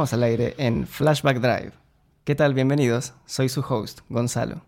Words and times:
Estamos 0.00 0.14
al 0.14 0.22
aire 0.22 0.54
en 0.56 0.86
Flashback 0.86 1.40
Drive. 1.40 1.72
¿Qué 2.24 2.34
tal? 2.34 2.54
Bienvenidos. 2.54 3.12
Soy 3.26 3.50
su 3.50 3.60
host, 3.60 4.00
Gonzalo. 4.08 4.62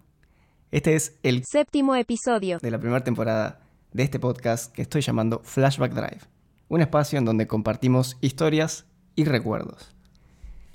Este 0.71 0.95
es 0.95 1.15
el 1.23 1.43
Séptimo 1.47 1.97
episodio. 1.97 2.59
de 2.59 2.71
la 2.71 2.79
primera 2.79 3.03
temporada 3.03 3.63
de 3.95 4.03
este 4.03 4.19
podcast 4.19 4.71
que 4.75 4.83
estoy 4.83 5.01
llamando 5.01 5.41
Flashback 5.43 5.93
Drive. 5.95 6.21
Un 6.69 6.83
espacio 6.83 7.19
en 7.19 7.25
donde 7.25 7.47
compartimos 7.47 8.19
historias 8.21 8.85
y 9.15 9.25
recuerdos. 9.25 9.95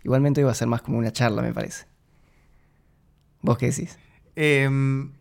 Igualmente 0.04 0.41
hoy 0.41 0.46
va 0.46 0.54
a 0.54 0.55
ser 0.55 0.68
más 0.68 0.82
como 0.82 0.98
una 0.98 1.12
charla, 1.12 1.44
me 1.44 1.54
parece. 1.54 1.85
¿Vos 3.44 3.60
qué 3.60 3.68
decís? 3.68 3.99
Em, 4.35 5.12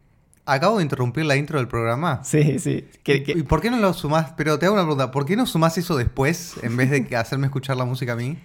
acabo 0.46 0.78
de 0.78 0.84
interrumpir 0.84 1.26
la 1.26 1.36
intro 1.36 1.58
del 1.58 1.68
programa. 1.68 2.24
Sí, 2.24 2.58
sí. 2.58 2.88
¿Qué- 3.04 3.22
¿Y 3.36 3.42
por 3.42 3.60
qué 3.60 3.70
no 3.70 3.76
lo 3.76 3.92
sumás? 3.92 4.32
Pero 4.34 4.58
te 4.58 4.64
hago 4.64 4.76
una 4.76 4.84
pregunta. 4.84 5.10
¿Por 5.10 5.26
qué 5.26 5.36
no 5.36 5.44
sumás 5.44 5.76
eso 5.76 5.94
después 5.94 6.54
en 6.62 6.74
vez 6.78 6.90
de 6.90 7.14
hacerme 7.18 7.48
escuchar 7.48 7.76
la 7.76 7.84
música 7.84 8.14
a 8.14 8.16
mí? 8.16 8.38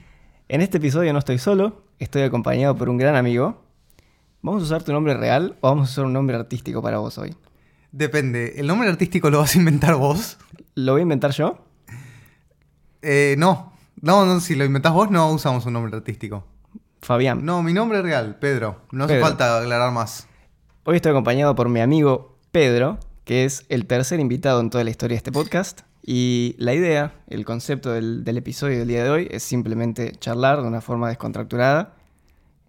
En 0.52 0.60
este 0.60 0.80
episodio 0.80 1.14
no 1.14 1.20
estoy 1.20 1.38
solo, 1.38 1.82
estoy 1.98 2.24
acompañado 2.24 2.76
por 2.76 2.90
un 2.90 2.98
gran 2.98 3.16
amigo. 3.16 3.62
¿Vamos 4.42 4.64
a 4.64 4.66
usar 4.66 4.84
tu 4.84 4.92
nombre 4.92 5.14
real 5.14 5.56
o 5.62 5.70
vamos 5.70 5.88
a 5.88 5.92
usar 5.94 6.04
un 6.04 6.12
nombre 6.12 6.36
artístico 6.36 6.82
para 6.82 6.98
vos 6.98 7.18
hoy? 7.18 7.34
Depende. 7.94 8.56
¿El 8.58 8.68
nombre 8.68 8.90
artístico 8.90 9.30
lo 9.30 9.40
vas 9.40 9.56
a 9.56 9.60
inventar 9.60 9.96
vos? 9.96 10.38
¿Lo 10.76 10.92
voy 10.92 11.00
a 11.00 11.04
inventar 11.04 11.32
yo? 11.32 11.58
Eh, 13.02 13.36
no. 13.38 13.72
No, 14.02 14.26
no, 14.26 14.42
si 14.42 14.56
lo 14.56 14.66
inventás 14.66 14.92
vos 14.92 15.10
no 15.10 15.32
usamos 15.32 15.66
un 15.68 15.72
nombre 15.72 15.96
artístico. 15.96 16.46
Fabián. 17.02 17.46
No, 17.46 17.64
mi 17.64 17.72
nombre 17.72 18.00
es 18.00 18.04
real, 18.04 18.38
Pedro. 18.38 18.82
No 18.92 19.06
hace 19.06 19.22
falta 19.22 19.58
aclarar 19.58 19.94
más. 19.94 20.28
Hoy 20.84 20.98
estoy 20.98 21.12
acompañado 21.12 21.56
por 21.56 21.70
mi 21.70 21.80
amigo 21.80 22.38
Pedro, 22.52 23.00
que 23.24 23.46
es 23.46 23.66
el 23.70 23.86
tercer 23.86 24.20
invitado 24.20 24.60
en 24.60 24.70
toda 24.70 24.84
la 24.84 24.90
historia 24.90 25.14
de 25.16 25.20
este 25.20 25.32
podcast. 25.32 25.84
Y 26.04 26.56
la 26.58 26.74
idea, 26.74 27.14
el 27.28 27.46
concepto 27.46 27.92
del, 27.92 28.24
del 28.24 28.38
episodio 28.38 28.80
del 28.80 28.88
día 28.88 29.04
de 29.04 29.10
hoy 29.10 29.28
es 29.30 29.44
simplemente 29.44 30.14
charlar 30.14 30.62
de 30.62 30.68
una 30.68 30.82
forma 30.82 31.10
descontracturada 31.10 31.94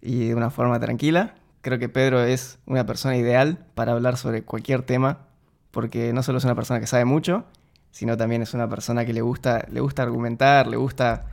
y 0.01 0.29
de 0.29 0.35
una 0.35 0.51
forma 0.51 0.79
tranquila. 0.81 1.35
Creo 1.63 1.79
que 1.79 1.89
Pedro 1.89 2.23
es 2.23 2.59
una 2.67 2.85
persona 2.85 3.17
ideal 3.17 3.65
para 3.75 3.93
hablar 3.93 4.17
sobre 4.17 4.43
cualquier 4.43 4.83
tema, 4.83 5.21
porque 5.71 6.13
no 6.13 6.23
solo 6.23 6.39
es 6.39 6.45
una 6.45 6.55
persona 6.55 6.81
que 6.81 6.87
sabe 6.87 7.05
mucho, 7.05 7.45
sino 7.91 8.17
también 8.17 8.43
es 8.43 8.53
una 8.53 8.69
persona 8.69 9.07
que 9.07 9.13
le 9.13 9.23
gusta, 9.23 9.67
le 9.71 9.81
gusta 9.81 10.03
argumentar, 10.03 10.67
le 10.67 10.77
gusta, 10.77 11.27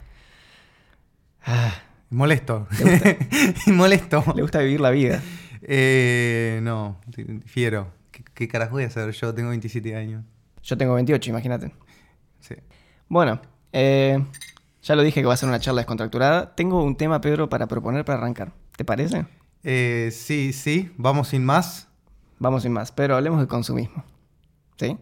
ah, 1.46 1.74
Molesto. 2.10 2.68
¿Le 2.80 3.18
Y 3.68 3.72
molesto. 3.72 4.24
le 4.36 4.42
gusta 4.42 4.60
vivir 4.60 4.82
la 4.82 4.90
vida. 4.90 5.22
Eh, 5.62 6.60
no, 6.64 6.98
difiero. 7.06 7.92
¿Qué, 8.12 8.24
¿Qué 8.34 8.48
carajo 8.48 8.72
voy 8.72 8.84
a 8.84 8.88
hacer? 8.88 9.12
Yo 9.12 9.34
tengo 9.34 9.50
27 9.50 9.96
años. 9.96 10.24
Yo 10.64 10.78
tengo 10.78 10.96
28, 10.96 11.30
imagínate. 11.30 11.72
Sí. 12.40 12.56
Bueno, 13.08 13.42
eh, 13.74 14.24
ya 14.82 14.96
lo 14.96 15.04
dije 15.04 15.22
que 15.22 15.28
va 15.28 15.34
a 15.34 15.38
ser 15.38 15.50
una 15.50 15.60
charla 15.60 15.82
descontracturada. 15.82 16.56
Tengo 16.56 16.84
un 16.84 16.96
tema, 16.96 17.22
Pedro, 17.22 17.50
para 17.50 17.68
proponer 17.68 18.06
para 18.06 18.20
arrancar. 18.20 18.52
¿Te 18.76 18.86
parece? 18.86 19.26
Eh, 19.64 20.10
sí, 20.12 20.54
sí, 20.54 20.92
vamos 20.98 21.30
sin 21.30 21.46
más. 21.46 21.88
Vamos 22.40 22.64
sin 22.64 22.72
más, 22.72 22.92
pero 22.92 23.16
hablemos 23.16 23.42
de 23.42 23.48
consumismo. 23.48 24.04
¿Sí? 24.78 24.98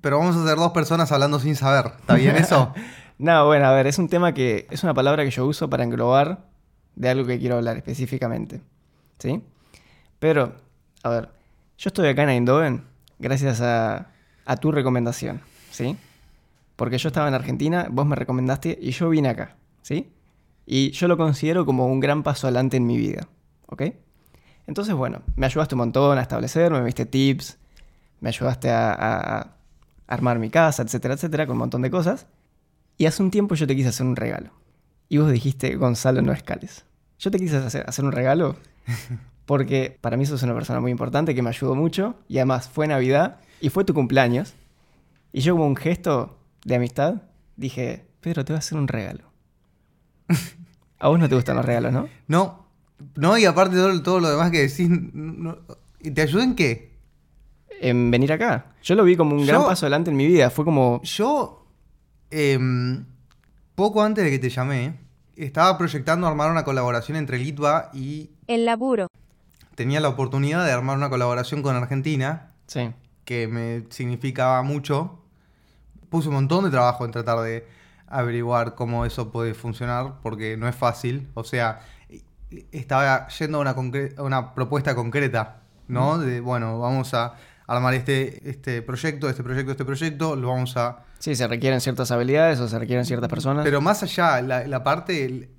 Pero 0.00 0.18
vamos 0.18 0.36
a 0.36 0.46
ser 0.46 0.56
dos 0.56 0.72
personas 0.72 1.10
hablando 1.10 1.40
sin 1.40 1.56
saber. 1.56 1.92
¿Está 2.00 2.14
bien 2.14 2.36
eso? 2.36 2.74
No, 3.16 3.46
bueno, 3.46 3.66
a 3.66 3.72
ver, 3.72 3.86
es 3.86 3.98
un 3.98 4.08
tema 4.08 4.34
que 4.34 4.66
es 4.70 4.82
una 4.84 4.94
palabra 4.94 5.24
que 5.24 5.30
yo 5.30 5.46
uso 5.46 5.70
para 5.70 5.84
englobar 5.84 6.46
de 6.94 7.08
algo 7.08 7.26
que 7.26 7.38
quiero 7.38 7.56
hablar 7.56 7.76
específicamente. 7.76 8.60
¿Sí? 9.18 9.42
Pero, 10.18 10.54
a 11.02 11.08
ver, 11.08 11.30
yo 11.78 11.88
estoy 11.88 12.08
acá 12.08 12.24
en 12.24 12.28
Eindhoven 12.28 12.84
gracias 13.18 13.60
a, 13.60 14.08
a 14.44 14.56
tu 14.56 14.70
recomendación. 14.70 15.40
¿Sí? 15.70 15.96
Porque 16.78 16.96
yo 16.96 17.08
estaba 17.08 17.26
en 17.26 17.34
Argentina, 17.34 17.88
vos 17.90 18.06
me 18.06 18.14
recomendaste 18.16 18.78
y 18.80 18.92
yo 18.92 19.08
vine 19.10 19.28
acá. 19.28 19.56
¿Sí? 19.82 20.08
Y 20.64 20.92
yo 20.92 21.08
lo 21.08 21.16
considero 21.16 21.66
como 21.66 21.86
un 21.88 21.98
gran 21.98 22.22
paso 22.22 22.46
adelante 22.46 22.76
en 22.76 22.86
mi 22.86 22.96
vida. 22.96 23.26
¿Ok? 23.66 23.82
Entonces, 24.66 24.94
bueno, 24.94 25.22
me 25.36 25.46
ayudaste 25.46 25.74
un 25.74 25.80
montón 25.80 26.18
a 26.18 26.22
establecerme, 26.22 26.78
me 26.80 26.86
diste 26.86 27.04
tips, 27.06 27.58
me 28.20 28.28
ayudaste 28.28 28.70
a, 28.70 28.92
a- 28.92 29.40
a 29.40 29.50
armar 30.06 30.38
mi 30.38 30.50
casa, 30.50 30.82
etcétera, 30.82 31.14
etcétera, 31.14 31.46
con 31.46 31.54
un 31.54 31.58
montón 31.60 31.82
de 31.82 31.90
cosas. 31.90 32.26
Y 32.96 33.06
hace 33.06 33.22
un 33.22 33.30
tiempo 33.30 33.54
yo 33.56 33.66
te 33.66 33.74
quise 33.74 33.88
hacer 33.88 34.06
un 34.06 34.14
regalo. 34.16 34.50
Y 35.08 35.18
vos 35.18 35.30
dijiste, 35.32 35.74
Gonzalo, 35.76 36.22
no 36.22 36.32
escales. 36.32 36.84
Yo 37.18 37.30
te 37.30 37.38
quise 37.38 37.56
hacer, 37.56 37.84
hacer 37.88 38.04
un 38.04 38.12
regalo 38.12 38.56
porque 39.46 39.98
para 40.00 40.16
mí 40.16 40.26
sos 40.26 40.42
una 40.44 40.54
persona 40.54 40.80
muy 40.80 40.90
importante 40.92 41.34
que 41.34 41.42
me 41.42 41.48
ayudó 41.48 41.74
mucho. 41.74 42.14
Y 42.28 42.38
además 42.38 42.68
fue 42.68 42.86
Navidad 42.86 43.38
y 43.60 43.70
fue 43.70 43.84
tu 43.84 43.94
cumpleaños. 43.94 44.54
Y 45.32 45.40
yo 45.40 45.54
como 45.54 45.66
un 45.66 45.76
gesto 45.76 46.37
de 46.68 46.76
amistad 46.76 47.14
dije, 47.56 48.06
Pedro, 48.20 48.44
te 48.44 48.52
voy 48.52 48.56
a 48.56 48.60
hacer 48.60 48.78
un 48.78 48.88
regalo. 48.88 49.24
A 50.98 51.08
vos 51.08 51.18
no 51.18 51.28
te 51.28 51.34
gustan 51.34 51.56
los 51.56 51.64
regalos, 51.64 51.92
¿no? 51.92 52.08
No, 52.26 52.66
no, 53.14 53.38
y 53.38 53.44
aparte 53.44 53.76
todo, 53.76 54.02
todo 54.02 54.20
lo 54.20 54.30
demás 54.30 54.50
que 54.50 54.62
decís, 54.68 54.88
no- 54.90 55.58
¿y 56.00 56.10
¿te 56.10 56.22
ayuda 56.22 56.42
en 56.44 56.54
qué? 56.56 56.98
En 57.80 58.10
venir 58.10 58.32
acá. 58.32 58.72
Yo 58.82 58.94
lo 58.96 59.04
vi 59.04 59.16
como 59.16 59.36
un 59.36 59.46
gran 59.46 59.62
paso 59.64 59.86
adelante 59.86 60.10
en 60.10 60.16
mi 60.16 60.26
vida. 60.26 60.50
Fue 60.50 60.64
como... 60.64 61.00
Yo, 61.04 61.66
em, 62.30 63.04
poco 63.76 64.02
antes 64.02 64.24
de 64.24 64.30
que 64.30 64.38
te 64.40 64.50
llamé, 64.50 64.94
estaba 65.36 65.78
proyectando 65.78 66.26
armar 66.26 66.50
una 66.50 66.64
colaboración 66.64 67.16
entre 67.16 67.38
Litva 67.38 67.90
y 67.94 68.30
El 68.48 68.64
laburo. 68.64 69.06
tenía 69.76 70.00
la 70.00 70.08
oportunidad 70.08 70.64
de 70.64 70.72
armar 70.72 70.96
una 70.96 71.08
colaboración 71.08 71.62
con 71.62 71.76
Argentina, 71.76 72.50
Sí. 72.66 72.90
que 73.24 73.46
me 73.46 73.84
significaba 73.90 74.60
mucho. 74.64 75.20
Puse 76.10 76.28
un 76.28 76.34
montón 76.34 76.64
de 76.64 76.70
trabajo 76.70 77.04
en 77.04 77.10
tratar 77.10 77.40
de 77.40 77.66
averiguar 78.06 78.74
cómo 78.74 79.04
eso 79.04 79.30
puede 79.30 79.54
funcionar, 79.54 80.14
porque 80.22 80.56
no 80.56 80.68
es 80.68 80.74
fácil. 80.74 81.28
O 81.34 81.44
sea, 81.44 81.80
estaba 82.72 83.28
yendo 83.28 83.58
a 83.58 83.60
una, 83.60 83.74
a 84.16 84.22
una 84.22 84.54
propuesta 84.54 84.94
concreta, 84.94 85.62
¿no? 85.86 86.18
De, 86.18 86.40
bueno, 86.40 86.78
vamos 86.78 87.12
a 87.14 87.34
armar 87.66 87.92
este, 87.94 88.48
este 88.48 88.80
proyecto, 88.80 89.28
este 89.28 89.42
proyecto, 89.42 89.72
este 89.72 89.84
proyecto, 89.84 90.36
lo 90.36 90.48
vamos 90.48 90.76
a... 90.76 91.04
Sí, 91.18 91.34
se 91.34 91.46
requieren 91.46 91.80
ciertas 91.80 92.10
habilidades 92.10 92.60
o 92.60 92.68
se 92.68 92.78
requieren 92.78 93.04
ciertas 93.04 93.28
personas. 93.28 93.64
Pero 93.64 93.80
más 93.82 94.02
allá, 94.02 94.40
la, 94.40 94.66
la 94.66 94.82
parte, 94.82 95.50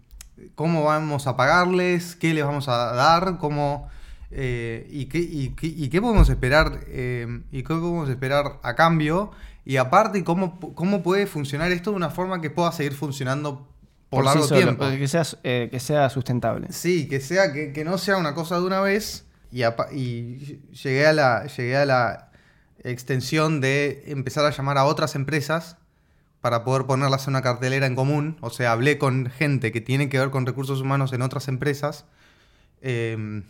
cómo 0.56 0.84
vamos 0.84 1.28
a 1.28 1.38
pagarles, 1.38 2.16
qué 2.16 2.34
les 2.34 2.44
vamos 2.44 2.68
a 2.68 2.94
dar, 2.94 3.38
cómo... 3.38 3.90
eh, 4.32 4.88
y, 4.90 5.06
qué, 5.06 5.20
y, 5.20 5.50
qué, 5.50 5.68
y 5.68 5.90
qué 5.90 6.02
podemos 6.02 6.30
esperar 6.30 6.82
eh, 6.88 7.42
y 7.52 7.64
qué 7.64 7.74
podemos 7.74 8.10
esperar 8.10 8.60
a 8.64 8.76
cambio 8.76 9.32
y 9.70 9.78
aparte 9.78 10.24
cómo, 10.24 10.60
cómo 10.74 11.04
puede 11.04 11.28
funcionar 11.28 11.72
esto 11.72 11.92
de 11.92 11.98
una 11.98 12.10
forma 12.10 12.42
que 12.42 12.50
pueda 12.50 12.72
seguir 12.72 12.94
funcionando 12.94 13.68
por, 14.10 14.26
largo 14.26 14.48
solo, 14.48 14.62
tiempo 14.62 14.90
Que 14.90 15.08
sea, 15.08 15.22
eh, 15.44 15.68
que 15.70 15.80
sea 15.80 16.10
sustentable. 16.10 16.72
sí 16.72 17.08
que 17.08 17.20
sea 17.20 17.54
que, 17.54 17.72
que 17.72 17.86
no 17.86 18.00
sea 18.00 18.18
una 18.18 18.34
cosa 18.34 18.60
de 18.60 18.66
una 18.66 18.82
vez 18.82 19.28
y, 19.52 19.62
llegué 20.72 21.06
a 21.06 21.14
la 21.14 21.46
llegué 21.46 21.78
a 21.78 21.86
la 21.86 22.32
extensión 22.84 23.62
de 23.62 24.06
empezar 24.08 24.44
a 24.44 24.50
llamar 24.50 24.80
a 24.80 24.86
otras 24.86 25.14
empresas 25.14 25.78
para 26.42 26.64
poder 26.64 26.88
ponerlas 26.88 27.28
en 27.28 27.34
una 27.34 27.44
cartelera 27.44 27.86
en 27.86 27.94
común. 27.94 28.38
O 28.42 28.50
sea, 28.50 28.72
hablé 28.72 28.98
con 28.98 29.30
gente 29.30 29.72
que 29.72 29.82
tiene 29.82 30.10
que 30.10 30.18
ver 30.18 30.32
con 30.32 30.48
recursos 30.48 30.82
humanos 30.82 31.14
en 31.14 31.22
otras 31.22 31.48
empresas. 31.48 32.06
eh, 32.82 33.44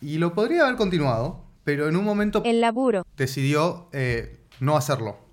y 0.00 0.18
lo 0.18 0.34
podría 0.34 0.62
haber 0.62 0.74
continuado, 0.74 1.44
pero 1.62 1.88
en 1.88 1.94
un 1.94 2.04
momento 2.04 2.42
El 2.44 2.60
laburo. 2.60 3.06
decidió 3.16 3.88
eh, 3.92 4.40
no 4.58 4.76
hacerlo. 4.76 5.29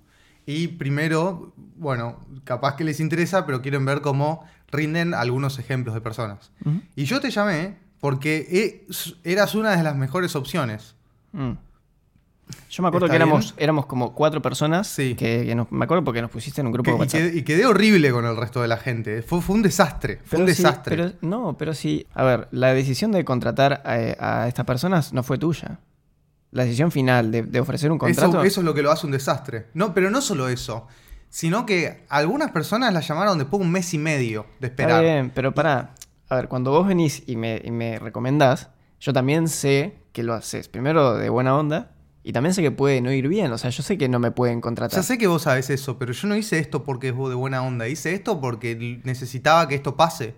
Y 0.50 0.68
primero, 0.68 1.52
bueno, 1.76 2.16
capaz 2.44 2.74
que 2.76 2.82
les 2.82 3.00
interesa, 3.00 3.44
pero 3.44 3.60
quieren 3.60 3.84
ver 3.84 4.00
cómo 4.00 4.46
rinden 4.72 5.12
algunos 5.12 5.58
ejemplos 5.58 5.94
de 5.94 6.00
personas. 6.00 6.50
Y 6.96 7.04
yo 7.04 7.20
te 7.20 7.30
llamé 7.30 7.76
porque 8.00 8.46
e- 8.50 9.30
eras 9.30 9.54
una 9.54 9.76
de 9.76 9.82
las 9.82 9.94
mejores 9.94 10.34
opciones. 10.36 10.94
Mm. 11.32 11.50
Yo 12.70 12.82
me 12.82 12.88
acuerdo 12.88 13.08
¿Está 13.08 13.12
que 13.12 13.16
éramos, 13.16 13.44
bien? 13.52 13.62
éramos 13.62 13.84
como 13.84 14.14
cuatro 14.14 14.40
personas. 14.40 14.86
Sí. 14.86 15.14
Que, 15.16 15.44
que 15.44 15.54
nos- 15.54 15.70
me 15.70 15.84
acuerdo 15.84 16.02
porque 16.02 16.22
nos 16.22 16.30
pusiste 16.30 16.62
en 16.62 16.68
un 16.68 16.72
grupo 16.72 16.92
Que- 16.98 16.98
de 16.98 17.04
y, 17.04 17.08
quedé, 17.08 17.38
y 17.40 17.42
quedé 17.42 17.66
horrible 17.66 18.10
con 18.10 18.24
el 18.24 18.34
resto 18.34 18.62
de 18.62 18.68
la 18.68 18.78
gente. 18.78 19.20
Fue, 19.20 19.42
fue 19.42 19.54
un 19.54 19.60
desastre. 19.62 20.20
Fue 20.24 20.38
un 20.38 20.46
Pero 20.46 20.56
sí, 20.56 20.62
desastre. 20.62 20.96
pero- 20.96 21.12
no, 21.20 21.58
pero 21.58 21.74
sí. 21.74 22.06
A 22.14 22.24
ver, 22.24 22.48
la 22.52 22.72
decisión 22.72 23.12
de 23.12 23.22
contratar 23.26 23.82
a, 23.84 24.42
a 24.44 24.48
estas 24.48 24.64
personas 24.64 25.12
no 25.12 25.22
fue 25.22 25.36
tuya. 25.36 25.78
La 26.50 26.64
decisión 26.64 26.90
final 26.90 27.30
de, 27.30 27.42
de 27.42 27.60
ofrecer 27.60 27.92
un 27.92 27.98
contrato. 27.98 28.30
Eso, 28.30 28.42
eso 28.44 28.60
es 28.60 28.64
lo 28.64 28.74
que 28.74 28.82
lo 28.82 28.90
hace 28.90 29.06
un 29.06 29.12
desastre. 29.12 29.66
No, 29.74 29.92
pero 29.94 30.10
no 30.10 30.20
solo 30.20 30.48
eso. 30.48 30.86
Sino 31.30 31.66
que 31.66 32.06
algunas 32.08 32.50
personas 32.52 32.92
la 32.92 33.00
llamaron 33.00 33.36
después 33.38 33.60
de 33.60 33.66
un 33.66 33.72
mes 33.72 33.92
y 33.92 33.98
medio 33.98 34.46
de 34.60 34.68
Está 34.68 34.82
esperar. 34.82 35.02
bien, 35.02 35.30
pero 35.34 35.54
pará. 35.54 35.94
A 36.28 36.36
ver, 36.36 36.48
cuando 36.48 36.70
vos 36.70 36.86
venís 36.86 37.22
y 37.26 37.36
me, 37.36 37.60
y 37.62 37.70
me 37.70 37.98
recomendás, 37.98 38.70
yo 39.00 39.12
también 39.12 39.48
sé 39.48 39.98
que 40.12 40.22
lo 40.22 40.34
haces. 40.34 40.68
Primero 40.68 41.14
de 41.14 41.28
buena 41.28 41.56
onda. 41.56 41.92
Y 42.24 42.32
también 42.32 42.52
sé 42.52 42.60
que 42.60 42.70
puede 42.70 43.00
no 43.00 43.10
ir 43.12 43.28
bien. 43.28 43.50
O 43.52 43.58
sea, 43.58 43.70
yo 43.70 43.82
sé 43.82 43.96
que 43.96 44.08
no 44.08 44.18
me 44.18 44.30
pueden 44.30 44.60
contratar. 44.60 44.98
Ya 44.98 45.02
sé 45.02 45.16
que 45.16 45.26
vos 45.26 45.42
sabes 45.42 45.70
eso, 45.70 45.98
pero 45.98 46.12
yo 46.12 46.28
no 46.28 46.36
hice 46.36 46.58
esto 46.58 46.84
porque 46.84 47.08
es 47.08 47.16
de 47.16 47.34
buena 47.34 47.62
onda. 47.62 47.88
Hice 47.88 48.12
esto 48.12 48.40
porque 48.40 49.00
necesitaba 49.04 49.66
que 49.68 49.74
esto 49.74 49.96
pase. 49.96 50.34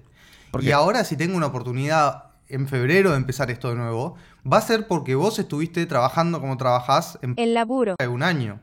¿Por 0.53 0.63
y 0.63 0.71
ahora 0.71 1.03
si 1.05 1.17
tengo 1.17 1.37
una 1.37 1.47
oportunidad 1.47 2.25
en 2.49 2.69
febrero 2.69 3.11
de 3.11 3.17
empezar 3.17 3.51
esto 3.51 3.71
de 3.71 3.77
nuevo, 3.77 4.17
va 4.51 4.59
a 4.59 4.61
ser 4.63 4.87
porque 4.87 5.15
vos 5.15 5.39
estuviste 5.39 5.85
trabajando 5.87 6.41
como 6.41 6.57
trabajás 6.57 7.19
en 7.23 7.35
El 7.37 7.55
laburo. 7.55 7.97
de 7.99 8.09
un 8.09 8.23
año. 8.23 8.61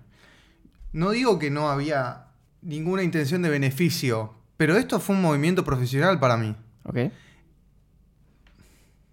No 0.94 1.12
digo 1.12 1.38
que 1.40 1.50
no 1.52 1.70
había 1.70 2.26
ninguna 2.62 3.04
intención 3.04 3.42
de 3.42 3.50
beneficio, 3.50 4.34
pero 4.58 4.76
esto 4.78 5.00
fue 5.00 5.16
un 5.16 5.22
movimiento 5.22 5.64
profesional 5.64 6.20
para 6.20 6.38
mí. 6.38 6.56
Ok. 6.84 6.98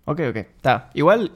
Ok, 0.07 0.21
ok. 0.31 0.37
Está. 0.37 0.91
Igual, 0.95 1.33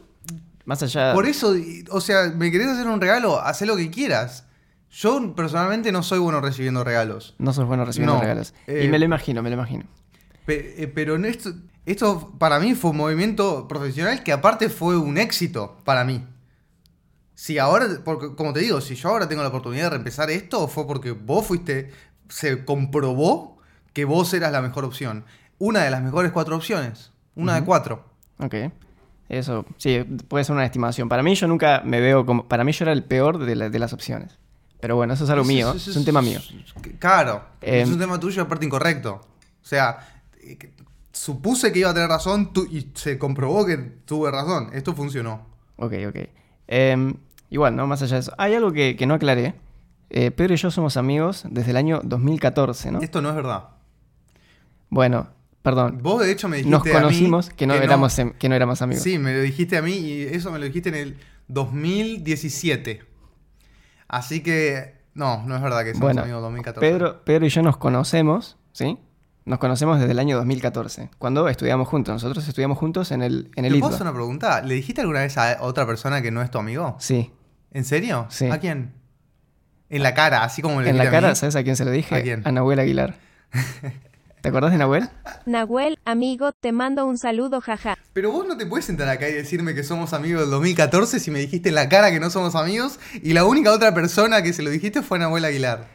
más 0.64 0.82
allá. 0.82 1.14
Por 1.14 1.26
eso, 1.26 1.54
o 1.90 2.00
sea, 2.00 2.32
me 2.34 2.50
querés 2.50 2.68
hacer 2.68 2.86
un 2.86 3.00
regalo, 3.00 3.40
haz 3.40 3.62
lo 3.62 3.76
que 3.76 3.90
quieras. 3.90 4.44
Yo 4.90 5.34
personalmente 5.34 5.92
no 5.92 6.02
soy 6.02 6.18
bueno 6.18 6.40
recibiendo 6.40 6.82
regalos. 6.84 7.34
No 7.38 7.52
sos 7.52 7.66
bueno 7.66 7.84
recibiendo 7.84 8.14
No, 8.14 8.20
regalos. 8.22 8.54
eh, 8.66 8.84
y 8.84 8.88
me 8.88 8.98
lo 8.98 9.04
imagino, 9.04 9.42
me 9.42 9.50
lo 9.50 9.54
imagino. 9.56 9.84
Eh, 10.46 10.90
pero 10.94 11.16
en 11.16 11.26
esto, 11.26 11.52
esto 11.92 12.32
para 12.38 12.58
mí 12.60 12.74
fue 12.74 12.90
un 12.92 12.96
movimiento 12.98 13.66
profesional 13.68 14.22
que 14.22 14.32
aparte 14.32 14.68
fue 14.68 14.96
un 14.98 15.18
éxito 15.18 15.78
para 15.84 16.04
mí. 16.04 16.24
Si 17.34 17.58
ahora, 17.58 17.86
porque, 18.04 18.34
como 18.34 18.52
te 18.52 18.60
digo, 18.60 18.80
si 18.80 18.94
yo 18.96 19.10
ahora 19.10 19.28
tengo 19.28 19.42
la 19.42 19.48
oportunidad 19.48 19.84
de 19.84 19.90
reempezar 19.90 20.28
esto, 20.30 20.66
fue 20.66 20.86
porque 20.86 21.12
vos 21.12 21.46
fuiste, 21.46 21.92
se 22.28 22.64
comprobó 22.64 23.58
que 23.92 24.04
vos 24.04 24.32
eras 24.34 24.50
la 24.52 24.60
mejor 24.60 24.84
opción. 24.84 25.24
Una 25.58 25.84
de 25.84 25.90
las 25.90 26.02
mejores 26.02 26.32
cuatro 26.32 26.56
opciones. 26.56 27.12
Una 27.36 27.54
de 27.54 27.64
cuatro. 27.64 28.04
Ok. 28.38 28.54
Eso, 29.28 29.66
sí, 29.76 30.02
puede 30.26 30.44
ser 30.44 30.54
una 30.56 30.64
estimación. 30.64 31.08
Para 31.08 31.22
mí 31.22 31.34
yo 31.34 31.46
nunca 31.46 31.82
me 31.84 32.00
veo 32.00 32.24
como... 32.26 32.48
Para 32.48 32.64
mí 32.64 32.72
yo 32.72 32.84
era 32.84 32.92
el 32.92 33.04
peor 33.04 33.38
de, 33.38 33.54
la- 33.54 33.68
de 33.70 33.78
las 33.78 33.92
opciones. 33.92 34.38
Pero 34.80 34.96
bueno, 34.96 35.14
eso 35.14 35.24
es 35.24 35.30
algo 35.30 35.44
mío, 35.44 35.72
es 35.74 35.96
un 35.96 36.04
tema 36.04 36.22
mío. 36.22 36.40
Claro, 37.00 37.44
es 37.60 37.86
Em, 37.88 37.92
un 37.94 37.98
tema 38.00 38.18
tuyo 38.18 38.42
aparte 38.42 38.64
incorrecto. 38.64 39.20
O 39.62 39.66
sea, 39.66 40.22
eh, 40.40 40.56
supuse 41.18 41.72
que 41.72 41.80
iba 41.80 41.90
a 41.90 41.94
tener 41.94 42.08
razón 42.08 42.52
y 42.70 42.90
se 42.94 43.18
comprobó 43.18 43.66
que 43.66 43.76
tuve 43.76 44.30
razón. 44.30 44.70
Esto 44.72 44.94
funcionó. 44.94 45.46
Ok, 45.76 45.92
ok. 46.08 46.16
Em, 46.68 47.14
igual, 47.50 47.74
¿no? 47.74 47.86
Más 47.86 48.02
allá 48.02 48.14
de 48.14 48.20
eso. 48.20 48.32
Hay 48.38 48.54
algo 48.54 48.72
que, 48.72 48.96
que 48.96 49.06
no 49.06 49.14
aclaré. 49.14 49.54
Eh, 50.10 50.30
Pedro 50.30 50.54
y 50.54 50.56
yo 50.56 50.70
somos 50.70 50.96
amigos 50.96 51.44
desde 51.50 51.72
el 51.72 51.76
año 51.76 52.00
2014, 52.04 52.92
¿no? 52.92 53.00
Esto 53.00 53.20
no 53.20 53.30
es 53.30 53.34
verdad. 53.34 53.64
Bueno, 54.90 55.28
perdón. 55.62 55.98
Vos 56.02 56.24
de 56.24 56.30
hecho 56.30 56.48
me 56.48 56.58
dijiste 56.58 56.70
Nos 56.70 56.82
a 56.82 56.84
mí 56.86 56.92
conocimos 56.92 57.50
que 57.50 57.66
no, 57.66 57.74
éramos, 57.74 58.18
em- 58.18 58.32
que 58.32 58.48
no 58.48 58.54
éramos 58.54 58.80
amigos. 58.80 59.02
Sí, 59.02 59.18
me 59.18 59.34
lo 59.34 59.40
dijiste 59.40 59.76
a 59.76 59.82
mí 59.82 59.92
y 59.92 60.22
eso 60.22 60.52
me 60.52 60.58
lo 60.58 60.66
dijiste 60.66 60.88
en 60.88 60.94
el 60.94 61.18
2017. 61.48 63.02
Así 64.06 64.40
que 64.42 64.94
no, 65.14 65.44
no 65.44 65.56
es 65.56 65.62
verdad 65.62 65.82
que 65.84 65.92
somos 65.92 66.00
Bueno, 66.00 66.22
amigos 66.22 66.42
2014. 66.42 66.80
Pedro, 66.88 67.24
Pedro 67.24 67.44
y 67.44 67.48
yo 67.50 67.62
nos 67.62 67.76
conocemos, 67.76 68.56
¿sí? 68.72 68.98
Nos 69.48 69.58
conocemos 69.60 69.98
desde 69.98 70.12
el 70.12 70.18
año 70.18 70.36
2014, 70.36 71.08
cuando 71.16 71.48
estudiamos 71.48 71.88
juntos. 71.88 72.12
Nosotros 72.12 72.46
estudiamos 72.46 72.76
juntos 72.76 73.10
en 73.12 73.22
el, 73.22 73.50
en 73.56 73.64
el 73.64 73.72
¿Te 73.72 73.78
puedo 73.80 73.94
hacer 73.94 74.02
una 74.06 74.12
pregunta? 74.12 74.60
¿Le 74.60 74.74
dijiste 74.74 75.00
alguna 75.00 75.20
vez 75.20 75.38
a 75.38 75.56
otra 75.62 75.86
persona 75.86 76.20
que 76.20 76.30
no 76.30 76.42
es 76.42 76.50
tu 76.50 76.58
amigo? 76.58 76.96
Sí. 77.00 77.32
¿En 77.72 77.86
serio? 77.86 78.26
Sí. 78.28 78.50
¿A 78.50 78.58
quién? 78.58 78.92
En 79.88 80.02
la 80.02 80.12
cara, 80.12 80.44
así 80.44 80.60
como 80.60 80.82
le 80.82 80.90
En 80.90 80.98
la 80.98 81.04
a 81.04 81.10
cara, 81.10 81.30
mí. 81.30 81.34
¿sabes 81.34 81.56
a 81.56 81.62
quién 81.62 81.76
se 81.76 81.86
lo 81.86 81.90
dije? 81.90 82.14
¿A 82.14 82.22
quién? 82.22 82.42
Nahuel 82.42 82.78
Aguilar. 82.78 83.16
¿Te 84.42 84.50
acordás 84.50 84.70
de 84.70 84.76
Nahuel? 84.76 85.08
Nahuel, 85.46 85.98
amigo, 86.04 86.52
te 86.52 86.70
mando 86.72 87.06
un 87.06 87.16
saludo, 87.16 87.62
jaja. 87.62 87.96
Pero 88.12 88.30
vos 88.30 88.46
no 88.46 88.58
te 88.58 88.66
puedes 88.66 88.84
sentar 88.84 89.08
acá 89.08 89.30
y 89.30 89.32
decirme 89.32 89.74
que 89.74 89.82
somos 89.82 90.12
amigos 90.12 90.42
del 90.42 90.50
2014 90.50 91.20
si 91.20 91.30
me 91.30 91.38
dijiste 91.38 91.70
en 91.70 91.74
la 91.74 91.88
cara 91.88 92.10
que 92.10 92.20
no 92.20 92.28
somos 92.28 92.54
amigos 92.54 93.00
y 93.22 93.32
la 93.32 93.44
única 93.46 93.72
otra 93.72 93.94
persona 93.94 94.42
que 94.42 94.52
se 94.52 94.62
lo 94.62 94.68
dijiste 94.68 95.00
fue 95.00 95.18
Nahuel 95.18 95.46
Aguilar. 95.46 95.86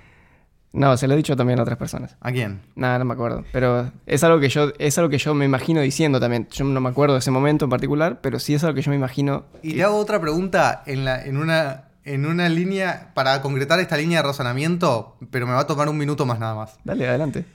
No, 0.73 0.97
se 0.97 1.07
lo 1.07 1.13
he 1.13 1.17
dicho 1.17 1.35
también 1.35 1.59
a 1.59 1.61
otras 1.61 1.77
personas. 1.77 2.15
¿A 2.19 2.31
quién? 2.31 2.61
Nada, 2.75 2.97
no 2.99 3.05
me 3.05 3.13
acuerdo. 3.13 3.45
Pero 3.51 3.91
es 4.07 4.23
algo 4.23 4.39
que 4.39 4.49
yo, 4.49 4.71
es 4.79 4.97
algo 4.97 5.09
que 5.09 5.19
yo 5.19 5.33
me 5.35 5.45
imagino 5.45 5.81
diciendo 5.81 6.19
también. 6.19 6.47
Yo 6.51 6.65
no 6.65 6.81
me 6.81 6.89
acuerdo 6.89 7.13
de 7.13 7.19
ese 7.19 7.29
momento 7.31 7.65
en 7.65 7.69
particular, 7.69 8.21
pero 8.21 8.39
sí 8.39 8.55
es 8.55 8.63
algo 8.63 8.73
que 8.75 8.81
yo 8.81 8.89
me 8.89 8.95
imagino. 8.97 9.45
Y 9.61 9.75
te 9.75 9.83
hago 9.83 9.97
otra 9.97 10.19
pregunta 10.19 10.81
en, 10.87 11.05
la, 11.05 11.23
en, 11.23 11.37
una, 11.37 11.89
en 12.03 12.25
una 12.25 12.49
línea, 12.49 13.11
para 13.13 13.39
concretar 13.43 13.79
esta 13.79 13.97
línea 13.97 14.21
de 14.23 14.27
razonamiento, 14.27 15.15
pero 15.29 15.45
me 15.45 15.53
va 15.53 15.59
a 15.59 15.67
tomar 15.67 15.87
un 15.89 15.97
minuto 15.97 16.25
más 16.25 16.39
nada 16.39 16.55
más. 16.55 16.77
Dale, 16.83 17.07
adelante. 17.07 17.45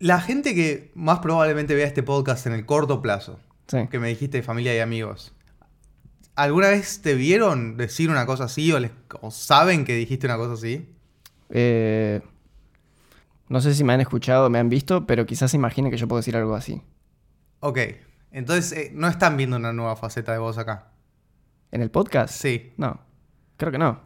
La 0.00 0.20
gente 0.20 0.56
que 0.56 0.90
más 0.96 1.20
probablemente 1.20 1.76
vea 1.76 1.86
este 1.86 2.02
podcast 2.02 2.46
en 2.48 2.52
el 2.54 2.66
corto 2.66 3.00
plazo, 3.00 3.38
Sí. 3.68 3.86
que 3.90 3.98
me 4.00 4.08
dijiste 4.08 4.42
familia 4.42 4.74
y 4.76 4.80
amigos, 4.80 5.32
¿alguna 6.34 6.68
vez 6.68 7.00
te 7.00 7.14
vieron 7.14 7.76
decir 7.76 8.10
una 8.10 8.26
cosa 8.26 8.44
así 8.44 8.72
o, 8.72 8.80
les- 8.80 8.90
o 9.20 9.30
saben 9.30 9.84
que 9.84 9.94
dijiste 9.94 10.26
una 10.26 10.36
cosa 10.36 10.54
así? 10.54 10.90
Eh, 11.56 12.20
no 13.48 13.60
sé 13.60 13.74
si 13.74 13.84
me 13.84 13.92
han 13.92 14.00
escuchado 14.00 14.50
me 14.50 14.58
han 14.58 14.68
visto, 14.68 15.06
pero 15.06 15.24
quizás 15.24 15.52
se 15.52 15.56
imaginen 15.56 15.90
que 15.90 15.96
yo 15.96 16.08
puedo 16.08 16.18
decir 16.18 16.36
algo 16.36 16.56
así. 16.56 16.82
Ok, 17.60 17.78
entonces 18.32 18.72
eh, 18.72 18.90
no 18.92 19.06
están 19.06 19.36
viendo 19.36 19.56
una 19.56 19.72
nueva 19.72 19.94
faceta 19.94 20.32
de 20.32 20.38
vos 20.38 20.58
acá. 20.58 20.90
¿En 21.70 21.80
el 21.80 21.90
podcast? 21.90 22.34
Sí. 22.34 22.72
No, 22.76 23.00
creo 23.56 23.70
que 23.70 23.78
no. 23.78 24.00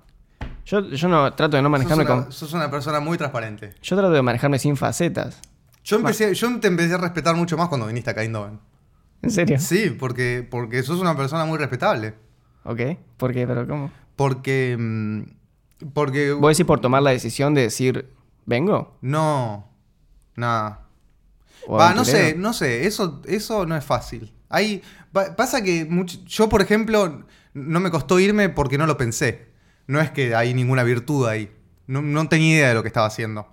Yo, 0.67 0.83
yo 0.91 1.09
no 1.09 1.33
trato 1.33 1.57
de 1.57 1.63
no 1.63 1.69
Sos 1.69 1.73
manejarme 1.73 2.05
una, 2.05 2.25
con. 2.25 2.33
sos 2.33 2.53
una 2.53 2.71
persona 2.71 3.01
muy 3.01 3.17
transparente. 3.17 3.75
Yo 3.81 3.97
trato 3.97 4.13
de 4.13 4.21
manejarme 4.21 4.59
sin 4.59 4.77
facetas. 4.77 5.41
Yo, 5.83 5.97
empecé, 5.97 6.35
yo 6.35 6.61
te 6.61 6.69
empecé 6.69 6.95
a 6.95 6.99
respetar 6.99 7.35
mucho 7.35 7.57
más 7.57 7.69
cuando 7.69 7.87
viniste 7.87 8.11
acá 8.11 8.21
a 8.21 8.25
Eindhoven. 8.25 8.61
¿En 9.23 9.31
serio? 9.31 9.59
Sí, 9.59 9.97
porque, 9.99 10.47
porque 10.49 10.83
sos 10.83 11.01
una 11.01 11.17
persona 11.17 11.47
muy 11.47 11.57
respetable. 11.57 12.15
Ok. 12.65 12.81
¿Por 13.17 13.33
qué? 13.33 13.47
¿Pero 13.47 13.67
cómo? 13.67 13.91
Porque. 14.17 14.77
mm, 14.79 15.38
Porque. 15.95 16.33
¿Vos 16.33 16.57
decís 16.57 16.67
por 16.67 16.81
tomar 16.81 17.03
la 17.03 17.11
decisión 17.11 17.55
de 17.55 17.63
decir, 17.63 18.11
vengo? 18.47 18.97
No. 19.01 19.69
Nada. 20.37 20.87
¿O 21.67 21.77
Va, 21.77 21.93
no 21.95 22.05
sé, 22.05 22.35
no 22.37 22.53
sé. 22.53 22.87
Eso, 22.87 23.21
eso 23.27 23.67
no 23.67 23.77
es 23.77 23.85
fácil. 23.85 24.33
Hay, 24.49 24.83
pa- 25.13 25.37
pasa 25.37 25.63
que 25.63 25.87
much- 25.89 26.25
yo, 26.25 26.49
por 26.49 26.63
ejemplo, 26.63 27.25
no 27.55 27.81
me 27.81 27.91
costó 27.91 28.19
irme 28.21 28.49
porque 28.49 28.79
no 28.79 28.87
lo 28.87 28.97
pensé. 28.97 29.49
No 29.87 30.01
es 30.01 30.11
que 30.11 30.35
hay 30.35 30.55
ninguna 30.55 30.83
virtud 30.85 31.27
ahí. 31.27 31.51
No, 31.87 32.03
no 32.03 32.29
tenía 32.29 32.55
idea 32.57 32.69
de 32.69 32.75
lo 32.75 32.83
que 32.83 32.89
estaba 32.89 33.07
haciendo. 33.07 33.49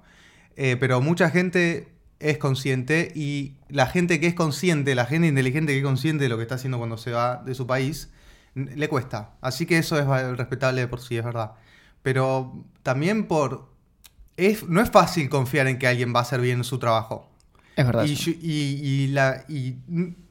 Eh, 0.56 0.78
pero 0.80 1.02
mucha 1.02 1.30
gente 1.30 1.90
es 2.20 2.38
consciente 2.38 3.12
y 3.16 3.58
la 3.70 3.88
gente 3.88 4.20
que 4.20 4.28
es 4.28 4.34
consciente, 4.36 4.96
la 4.96 5.06
gente 5.06 5.28
inteligente 5.28 5.74
que 5.74 5.80
es 5.80 5.84
consciente 5.84 6.24
de 6.24 6.30
lo 6.30 6.38
que 6.38 6.44
está 6.44 6.56
haciendo 6.56 6.78
cuando 6.78 6.98
se 6.98 7.12
va 7.12 7.42
de 7.46 7.56
su 7.56 7.68
país, 7.68 8.10
le 8.54 8.88
cuesta. 8.88 9.32
Así 9.42 9.66
que 9.66 9.78
eso 9.78 9.98
es 10.00 10.06
respetable 10.38 10.82
de 10.82 10.88
por 10.88 11.02
sí, 11.02 11.18
es 11.18 11.26
verdad. 11.26 11.54
Pero 12.06 12.54
también 12.84 13.26
por... 13.28 13.66
Es, 14.38 14.68
no 14.70 14.80
es 14.80 14.92
fácil 14.92 15.28
confiar 15.28 15.66
en 15.66 15.80
que 15.80 15.88
alguien 15.88 16.14
va 16.14 16.20
a 16.20 16.22
hacer 16.22 16.40
bien 16.40 16.64
su 16.64 16.78
trabajo. 16.78 17.28
Es 17.76 17.84
verdad. 17.84 18.06
Y, 18.06 18.12
y- 18.44 18.80
y 18.84 19.08
la, 19.08 19.44
y 19.50 19.78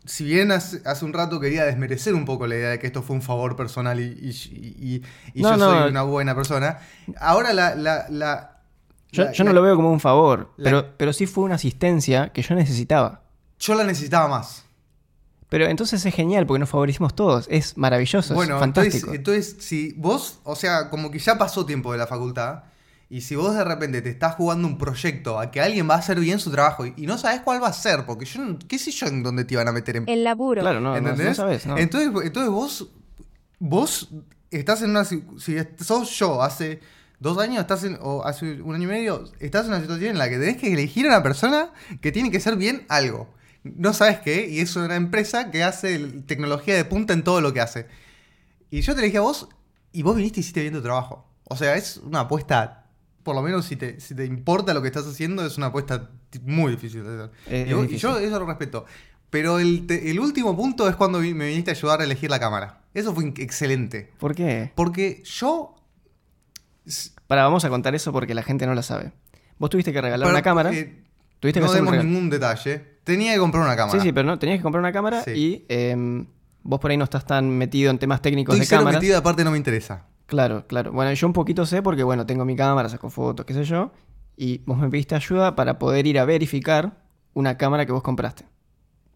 si 0.04 0.23
bien 0.25 0.52
hace, 0.52 0.81
hace 0.87 1.04
un 1.04 1.12
rato 1.12 1.40
quería 1.40 1.64
desmerecer 1.64 2.14
un 2.14 2.25
poco 2.25 2.47
la 2.47 2.54
idea 2.54 2.69
de 2.71 2.78
que 2.78 2.87
esto 2.87 3.02
fue 3.02 3.16
un 3.16 3.23
favor 3.23 3.57
personal 3.57 3.99
y, 3.99 4.04
y- 4.04 4.76
y- 4.95 5.02
y 5.35 5.43
No, 5.43 5.50
yo 5.50 5.57
no. 5.57 5.64
soy 5.81 5.90
una 5.90 6.02
buena 6.04 6.35
persona, 6.37 6.78
ahora 7.19 7.52
la... 7.52 7.75
la- 7.75 8.07
la- 8.09 8.61
Yo, 9.11 9.33
yo 9.33 9.43
no 9.43 9.52
lo 9.52 9.61
veo 9.61 9.75
como 9.75 9.90
un 9.90 9.99
favor, 10.00 10.52
pero, 10.62 10.97
pero 10.97 11.12
sí 11.12 11.26
fue 11.26 11.43
una 11.43 11.57
asistencia 11.57 12.28
que 12.28 12.43
yo 12.43 12.54
necesitaba. 12.54 13.23
Yo 13.59 13.75
la 13.75 13.83
necesitaba 13.83 14.28
más. 14.28 14.63
Pero 15.55 15.67
entonces 15.71 16.05
es 16.05 16.13
genial 16.13 16.47
porque 16.49 16.59
nos 16.59 16.69
favorecimos 16.69 17.15
todos. 17.15 17.47
Es 17.49 17.77
maravilloso, 17.79 18.35
bueno, 18.35 18.55
es 18.57 18.61
fantástico. 18.61 19.15
entonces, 19.15 19.53
entonces, 19.53 19.65
si 19.69 19.93
vos, 19.97 20.41
o 20.43 20.57
sea, 20.57 20.91
como 20.91 21.13
que 21.13 21.21
ya 21.21 21.39
pasó 21.39 21.65
tiempo 21.65 21.93
de 21.93 21.99
la 21.99 22.09
facultad, 22.09 22.65
y 23.09 23.21
si 23.21 23.37
vos 23.37 23.55
de 23.55 23.63
repente 23.63 24.03
te 24.03 24.11
estás 24.11 24.35
jugando 24.35 24.67
un 24.67 24.77
proyecto 24.79 25.39
a 25.39 25.53
que 25.53 25.61
alguien 25.61 25.89
va 25.89 25.95
a 25.95 25.99
hacer 25.99 26.19
bien 26.19 26.41
su 26.41 26.51
trabajo 26.51 26.87
y, 26.87 26.95
y 26.97 27.07
no 27.07 27.19
sabes 27.19 27.43
cuál 27.43 27.63
va 27.63 27.69
a 27.69 27.73
ser, 27.73 28.05
porque 28.05 28.25
yo, 28.25 28.43
no- 28.45 28.59
qué 28.67 28.81
sé 28.81 28.91
yo 28.91 29.07
en 29.07 29.23
dónde 29.23 29.45
te 29.45 29.55
iban 29.55 29.69
a 29.69 29.73
meter 29.73 29.97
en 29.99 30.09
El 30.09 30.25
laburo. 30.25 30.61
Claro, 30.63 30.81
no, 30.81 30.91
no, 30.91 30.97
¿Entendés? 30.97 31.29
no 31.29 31.35
sabes. 31.37 31.67
no. 31.67 31.79
Entonces, 31.79 32.11
entonces 32.25 32.51
vos, 32.51 32.89
vos 33.61 34.09
estás 34.51 34.83
en 34.83 34.91
una... 34.91 35.05
si- 35.05 35.23
sos 35.79 36.11
yo 36.19 36.43
hace 36.43 36.81
dos 37.21 37.39
años, 37.39 37.61
estás 37.61 37.85
en, 37.85 37.97
o 38.01 38.25
hace 38.25 38.61
un 38.61 38.75
año 38.75 38.85
y 38.85 38.91
medio, 38.93 39.25
estás 39.39 39.67
en 39.67 39.69
una 39.73 39.81
situación 39.81 40.11
en 40.11 40.19
la 40.19 40.29
que 40.29 40.39
tenés 40.39 40.57
que 40.57 40.73
elegir 40.73 41.07
a 41.07 41.11
una 41.11 41.23
persona 41.23 41.71
que 42.01 42.11
tiene 42.11 42.31
que 42.33 42.39
hacer 42.39 42.57
bien 42.57 42.85
algo. 42.89 43.29
No 43.64 43.92
sabes 43.94 44.21
qué, 44.21 44.49
y 44.49 44.61
es 44.61 44.76
una 44.76 44.94
empresa 44.94 45.50
que 45.50 45.64
hace 45.64 45.99
tecnología 46.26 46.75
de 46.76 46.85
punta 46.85 47.12
en 47.14 47.25
todo 47.25 47.40
lo 47.40 47.52
que 47.52 47.61
hace. 47.61 47.87
Y 48.71 48.83
yo 48.83 48.94
te 48.94 49.00
elegí 49.00 49.16
a 49.16 49.23
vos, 49.23 49.49
y 49.92 50.02
vos 50.02 50.14
viniste 50.16 50.40
y 50.40 50.42
hiciste 50.42 50.61
bien 50.61 50.75
tu 50.75 50.83
trabajo. 50.83 51.26
O 51.44 51.56
sea, 51.56 51.75
es 51.76 51.97
una 51.99 52.21
apuesta, 52.21 52.87
por 53.23 53.35
lo 53.35 53.42
menos 53.42 53.64
si 53.64 53.76
te, 53.76 54.00
si 54.00 54.14
te 54.14 54.25
importa 54.26 54.75
lo 54.75 54.83
que 54.83 54.88
estás 54.88 55.06
haciendo, 55.06 55.44
es 55.47 55.56
una 55.56 55.66
apuesta 55.66 56.11
muy 56.42 56.73
difícil 56.73 57.04
de 57.04 57.25
hacer. 57.25 57.90
Y, 57.90 57.97
yo 57.97 58.18
eso 58.18 58.38
lo 58.38 58.47
respeto. 58.47 58.85
Pero 59.30 59.59
el, 59.59 59.87
te- 59.87 60.11
el 60.11 60.21
último 60.21 60.54
punto 60.56 60.88
es 60.88 60.94
cuando 60.97 61.18
me 61.21 61.47
viniste 61.47 61.71
a 61.71 61.75
ayudar 61.75 62.00
a 62.00 62.04
elegir 62.04 62.30
la 62.30 62.38
cámara. 62.38 62.83
Eso 62.92 63.14
fue 63.14 63.33
excelente. 63.38 64.12
¿Por 64.18 64.35
qué? 64.35 64.73
Porque 64.75 65.23
yo... 65.25 65.75
Para, 67.26 67.44
vamos 67.44 67.64
a 67.64 67.68
contar 67.71 67.94
eso 67.94 68.12
porque 68.12 68.35
la 68.35 68.42
gente 68.42 68.66
no 68.66 68.75
lo 68.75 68.83
sabe. 68.83 69.12
Vos 69.59 69.71
tuviste 69.71 69.92
que 69.92 70.00
regalar 70.00 70.26
Pero, 70.26 70.35
una 70.37 70.42
cámara. 70.42 70.71
eh, 70.73 71.02
tuviste 71.40 71.61
que 71.61 71.64
no 71.64 71.73
hacer 71.73 71.83
demos 71.83 72.04
ningún 72.04 72.28
detalle. 72.30 72.94
Tenía 73.05 73.33
que 73.35 73.39
comprar 73.39 73.63
una 73.65 73.77
cámara. 73.77 73.99
Sí, 73.99 74.07
sí, 74.07 74.13
pero 74.13 74.27
no, 74.27 74.39
tenías 74.39 74.59
que 74.59 74.63
comprar 74.63 74.81
una 74.81 74.93
cámara 74.93 75.23
Sí. 75.23 75.31
y 75.33 75.67
em, 75.69 76.27
vos 76.63 76.81
por 76.81 76.91
ahí 76.91 76.97
no 76.97 77.05
estás 77.05 77.25
tan 77.27 77.49
metido 77.51 77.91
en 77.91 77.99
temas 77.99 78.21
técnicos 78.23 78.55
Estoy 78.55 78.67
de 78.67 78.77
cámaras. 78.81 79.01
metido, 79.01 79.19
aparte 79.19 79.45
no 79.45 79.51
me 79.51 79.59
interesa. 79.59 80.07
Claro, 80.27 80.67
claro. 80.67 80.91
Bueno, 80.91 81.13
yo 81.13 81.27
un 81.27 81.33
poquito 81.35 81.67
sé 81.67 81.83
porque, 81.83 82.03
bueno, 82.03 82.25
tengo 82.27 82.45
mi 82.45 82.57
cámara, 82.57 82.89
saco 82.89 83.11
fotos, 83.11 83.45
qué 83.45 83.53
sé 83.55 83.65
yo. 83.65 83.93
Y 84.37 84.59
vos 84.67 84.79
me 84.79 84.89
pediste 84.89 85.15
ayuda 85.15 85.55
para 85.55 85.79
poder 85.79 86.07
ir 86.07 86.19
a 86.19 86.25
verificar 86.25 87.03
una 87.35 87.57
cámara 87.59 87.85
que 87.87 87.93
vos 87.93 88.03
compraste. 88.03 88.47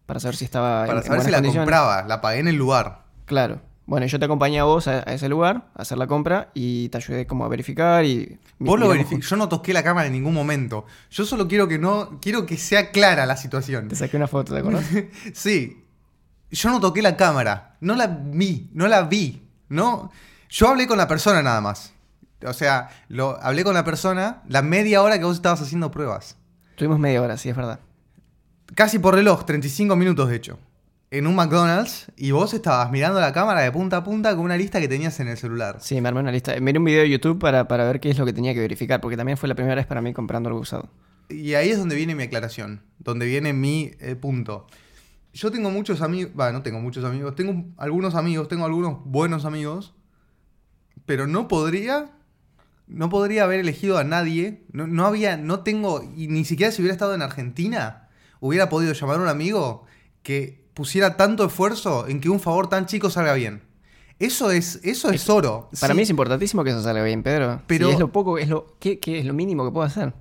Para 0.05 0.19
saber 0.19 0.35
si 0.35 0.45
estaba 0.45 0.85
Para 0.85 0.99
en, 0.99 1.03
saber 1.05 1.19
buenas 1.23 1.41
si 1.41 1.47
la 1.47 1.53
compraba. 1.59 2.03
La 2.03 2.21
pagué 2.21 2.39
en 2.39 2.47
el 2.47 2.55
lugar. 2.55 3.05
Claro. 3.25 3.61
Bueno, 3.89 4.05
yo 4.05 4.19
te 4.19 4.25
acompañé 4.25 4.59
a 4.59 4.65
vos 4.65 4.87
a, 4.87 4.99
a 4.99 5.13
ese 5.15 5.27
lugar, 5.27 5.71
a 5.73 5.81
hacer 5.81 5.97
la 5.97 6.05
compra 6.05 6.51
y 6.53 6.89
te 6.89 6.97
ayudé 6.97 7.25
como 7.25 7.43
a 7.43 7.47
verificar 7.47 8.05
y... 8.05 8.37
Vos 8.59 8.79
lo 8.79 8.87
verific-. 8.87 9.21
Yo 9.21 9.35
no 9.35 9.49
toqué 9.49 9.73
la 9.73 9.81
cámara 9.81 10.05
en 10.05 10.13
ningún 10.13 10.35
momento. 10.35 10.85
Yo 11.09 11.25
solo 11.25 11.47
quiero 11.47 11.67
que 11.67 11.79
no. 11.79 12.19
Quiero 12.21 12.45
que 12.45 12.55
sea 12.55 12.91
clara 12.91 13.25
la 13.25 13.35
situación. 13.35 13.87
Te 13.87 13.95
saqué 13.95 14.15
una 14.15 14.27
foto, 14.27 14.53
¿te 14.53 14.59
acuerdas? 14.59 14.85
Sí. 15.33 15.85
Yo 16.51 16.69
no 16.69 16.79
toqué 16.79 17.01
la 17.01 17.17
cámara. 17.17 17.77
No 17.81 17.95
la 17.95 18.05
vi. 18.05 18.69
No 18.73 18.87
la 18.87 19.01
vi. 19.01 19.41
No. 19.69 20.11
Yo 20.49 20.67
hablé 20.67 20.85
con 20.85 20.99
la 20.99 21.07
persona 21.07 21.41
nada 21.41 21.59
más. 21.59 21.91
O 22.45 22.53
sea, 22.53 22.89
lo, 23.07 23.41
hablé 23.41 23.63
con 23.63 23.73
la 23.73 23.85
persona 23.85 24.43
la 24.47 24.61
media 24.61 25.01
hora 25.01 25.17
que 25.17 25.25
vos 25.25 25.37
estabas 25.37 25.63
haciendo 25.63 25.89
pruebas. 25.89 26.37
Tuvimos 26.75 26.99
media 26.99 27.23
hora, 27.23 27.37
sí, 27.37 27.49
es 27.49 27.55
verdad. 27.55 27.79
Casi 28.75 28.99
por 28.99 29.15
reloj, 29.15 29.45
35 29.45 29.95
minutos 29.95 30.29
de 30.29 30.35
hecho. 30.35 30.59
En 31.11 31.25
un 31.25 31.35
McDonald's 31.35 32.11
y 32.17 32.31
vos 32.31 32.53
estabas 32.53 32.91
mirando 32.91 33.19
la 33.19 33.33
cámara 33.33 33.61
de 33.61 33.71
punta 33.71 33.97
a 33.97 34.03
punta 34.03 34.35
con 34.35 34.45
una 34.45 34.57
lista 34.57 34.79
que 34.79 34.87
tenías 34.87 35.19
en 35.19 35.27
el 35.27 35.37
celular. 35.37 35.77
Sí, 35.81 35.99
me 36.01 36.07
armé 36.09 36.19
una 36.19 36.31
lista. 36.31 36.59
Miré 36.59 36.77
un 36.77 36.85
video 36.85 37.01
de 37.01 37.09
YouTube 37.09 37.39
para, 37.39 37.67
para 37.67 37.85
ver 37.85 37.99
qué 37.99 38.11
es 38.11 38.17
lo 38.19 38.25
que 38.27 38.33
tenía 38.33 38.53
que 38.53 38.59
verificar, 38.59 39.01
porque 39.01 39.17
también 39.17 39.37
fue 39.37 39.49
la 39.49 39.55
primera 39.55 39.75
vez 39.75 39.87
para 39.87 40.01
mí 40.01 40.13
comprando 40.13 40.49
algo 40.49 40.61
usado. 40.61 40.89
Y 41.27 41.55
ahí 41.55 41.69
es 41.69 41.79
donde 41.79 41.95
viene 41.95 42.13
mi 42.13 42.23
aclaración, 42.23 42.83
donde 42.99 43.25
viene 43.25 43.53
mi 43.53 43.91
eh, 43.99 44.15
punto. 44.15 44.67
Yo 45.33 45.51
tengo 45.51 45.71
muchos 45.71 46.01
amigos, 46.01 46.31
va, 46.39 46.51
no 46.51 46.61
tengo 46.61 46.79
muchos 46.79 47.03
amigos, 47.03 47.35
tengo 47.35 47.51
un- 47.51 47.73
algunos 47.77 48.13
amigos, 48.13 48.47
tengo 48.47 48.65
algunos 48.65 48.99
buenos 49.05 49.45
amigos, 49.45 49.95
pero 51.07 51.25
no 51.25 51.47
podría, 51.47 52.11
no 52.87 53.09
podría 53.09 53.43
haber 53.45 53.59
elegido 53.61 53.97
a 53.97 54.03
nadie, 54.03 54.63
no, 54.73 54.85
no 54.85 55.05
había, 55.07 55.37
no 55.37 55.61
tengo, 55.61 56.03
y 56.15 56.27
ni 56.27 56.45
siquiera 56.45 56.71
si 56.71 56.81
hubiera 56.81 56.93
estado 56.93 57.15
en 57.15 57.21
Argentina, 57.23 58.09
hubiera 58.39 58.69
podido 58.69 58.93
llamar 58.93 59.17
a 59.17 59.21
un 59.23 59.27
amigo 59.27 59.85
que 60.23 60.58
pusiera 60.79 61.17
tanto 61.17 61.43
esfuerzo 61.45 62.07
en 62.07 62.21
que 62.21 62.29
un 62.29 62.39
favor 62.39 62.69
tan 62.69 62.85
chico 62.85 63.09
salga 63.09 63.33
bien. 63.33 63.63
Eso 64.17 64.49
es, 64.51 64.79
eso 64.83 65.09
es 65.11 65.29
oro. 65.29 65.69
Para 65.81 65.91
Sí, 65.93 65.97
mí 65.97 66.03
es 66.03 66.09
importantísimo 66.09 66.63
que 66.63 66.69
eso 66.69 66.81
salga 66.81 67.03
bien, 67.03 67.21
Pedro. 67.21 67.61
Pero- 67.67 67.89
es 67.89 67.99
lo 67.99 68.13
poco, 68.13 68.37
es 68.37 68.47
lo, 68.47 68.77
¿qué, 68.79 68.97
qué 68.97 69.19
es 69.19 69.25
lo 69.25 69.33
mínimo 69.33 69.65
que 69.65 69.71
puedo 69.73 69.85
hacer? 69.85 70.13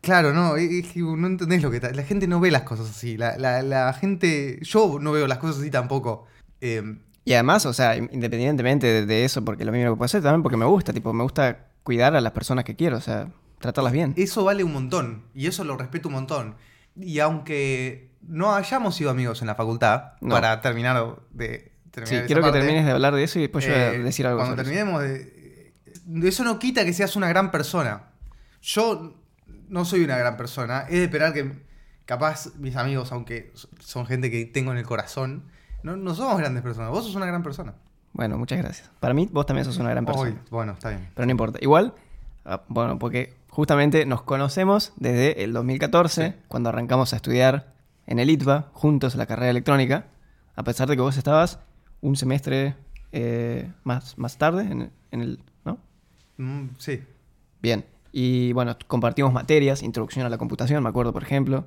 Claro, 0.00 0.32
no, 0.32 0.56
es 0.56 0.70
es 0.70 0.92
que 0.92 1.00
no 1.00 1.26
entendés 1.26 1.62
lo 1.62 1.70
que. 1.70 1.80
La 1.80 2.02
gente 2.02 2.26
no 2.26 2.40
ve 2.40 2.50
las 2.50 2.62
cosas 2.62 2.88
así. 2.88 3.18
La, 3.18 3.36
la- 3.36 3.62
la 3.62 3.92
gente. 3.92 4.58
Yo 4.62 4.98
no 5.00 5.12
veo 5.12 5.26
las 5.26 5.36
cosas 5.38 5.58
así 5.60 5.70
tampoco. 5.70 6.24
Eh, 6.62 6.82
Y 7.26 7.34
además, 7.34 7.66
o 7.66 7.74
sea, 7.74 7.94
independientemente 7.96 8.86
de, 8.86 9.04
de 9.06 9.24
eso, 9.26 9.44
porque 9.44 9.66
lo 9.66 9.72
mínimo 9.72 9.90
que 9.92 9.96
puedo 9.98 10.06
hacer, 10.06 10.22
también 10.22 10.42
porque 10.42 10.56
me 10.56 10.64
gusta, 10.64 10.94
tipo, 10.94 11.12
me 11.12 11.24
gusta 11.24 11.66
cuidar 11.82 12.16
a 12.16 12.20
las 12.22 12.32
personas 12.32 12.64
que 12.64 12.74
quiero, 12.74 12.96
o 12.96 13.00
sea, 13.02 13.28
tratarlas 13.58 13.92
bien. 13.92 14.14
eso 14.16 14.44
vale 14.44 14.64
un 14.64 14.72
montón. 14.72 15.24
Y 15.34 15.46
eso 15.46 15.62
lo 15.64 15.76
respeto 15.76 16.08
un 16.08 16.14
montón. 16.14 16.54
Y 16.96 17.18
aunque 17.20 18.07
no 18.22 18.54
hayamos 18.54 18.94
sido 18.96 19.10
amigos 19.10 19.40
en 19.40 19.46
la 19.46 19.54
facultad, 19.54 20.12
No. 20.20 20.34
para 20.34 20.60
terminar 20.60 21.16
de. 21.30 21.72
terminar 21.90 22.20
Sí, 22.22 22.26
quiero 22.26 22.42
que 22.42 22.52
termines 22.52 22.84
de 22.84 22.92
hablar 22.92 23.14
de 23.14 23.24
eso 23.24 23.38
y 23.38 23.42
después 23.42 23.64
yo 23.64 23.72
voy 23.72 23.80
a 23.80 23.92
eh, 23.94 23.98
decir 23.98 24.26
algo 24.26 24.40
Cuando 24.40 24.56
sobre 24.62 24.68
eso. 24.68 24.84
terminemos 24.84 25.02
de. 25.02 26.28
Eso 26.28 26.44
no 26.44 26.58
quita 26.58 26.84
que 26.84 26.92
seas 26.92 27.16
una 27.16 27.28
gran 27.28 27.50
persona. 27.50 28.04
Yo 28.62 29.14
no 29.68 29.84
soy 29.84 30.04
una 30.04 30.16
gran 30.16 30.36
persona. 30.36 30.80
Es 30.82 30.94
de 30.98 31.04
esperar 31.04 31.32
que. 31.32 31.66
Capaz 32.06 32.54
mis 32.56 32.74
amigos, 32.76 33.12
aunque 33.12 33.52
son 33.80 34.06
gente 34.06 34.30
que 34.30 34.46
tengo 34.46 34.72
en 34.72 34.78
el 34.78 34.84
corazón, 34.86 35.44
no, 35.82 35.94
no 35.96 36.14
somos 36.14 36.38
grandes 36.38 36.62
personas. 36.62 36.90
Vos 36.90 37.04
sos 37.04 37.14
una 37.14 37.26
gran 37.26 37.42
persona. 37.42 37.74
Bueno, 38.14 38.38
muchas 38.38 38.56
gracias. 38.58 38.90
Para 38.98 39.12
mí, 39.12 39.28
vos 39.30 39.44
también 39.44 39.66
sos 39.66 39.76
una 39.76 39.90
gran 39.90 40.06
persona. 40.06 40.34
Bueno, 40.50 40.72
está 40.72 40.88
bien. 40.88 41.06
Pero 41.14 41.26
no 41.26 41.30
importa. 41.32 41.58
Igual, 41.60 41.92
ah, 42.46 42.62
bueno, 42.68 42.98
porque 42.98 43.34
justamente 43.50 44.06
nos 44.06 44.22
conocemos 44.22 44.94
desde 44.96 45.44
el 45.44 45.52
2014, 45.52 46.28
Sí. 46.30 46.34
cuando 46.48 46.70
arrancamos 46.70 47.12
a 47.12 47.16
estudiar 47.16 47.74
en 48.08 48.18
el 48.18 48.30
ITBA, 48.30 48.70
juntos 48.72 49.14
la 49.16 49.26
carrera 49.26 49.50
electrónica, 49.50 50.06
a 50.56 50.64
pesar 50.64 50.88
de 50.88 50.96
que 50.96 51.02
vos 51.02 51.16
estabas 51.18 51.60
un 52.00 52.16
semestre 52.16 52.74
eh, 53.12 53.70
más, 53.84 54.16
más 54.16 54.38
tarde 54.38 54.62
en, 54.62 54.90
en 55.10 55.20
el... 55.20 55.40
¿No? 55.64 55.78
Mm, 56.38 56.70
sí. 56.78 57.02
Bien. 57.60 57.84
Y 58.10 58.54
bueno, 58.54 58.76
compartimos 58.86 59.34
materias, 59.34 59.82
introducción 59.82 60.24
a 60.24 60.30
la 60.30 60.38
computación, 60.38 60.82
me 60.82 60.88
acuerdo, 60.88 61.12
por 61.12 61.22
ejemplo, 61.22 61.66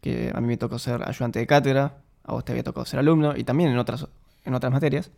que 0.00 0.30
a 0.32 0.40
mí 0.40 0.46
me 0.46 0.56
tocó 0.56 0.78
ser 0.78 1.06
ayudante 1.06 1.40
de 1.40 1.48
cátedra, 1.48 1.98
a 2.22 2.32
vos 2.32 2.44
te 2.44 2.52
había 2.52 2.62
tocado 2.62 2.86
ser 2.86 3.00
alumno, 3.00 3.36
y 3.36 3.42
también 3.42 3.70
en 3.70 3.78
otras, 3.78 4.06
en 4.44 4.54
otras 4.54 4.72
materias. 4.72 5.10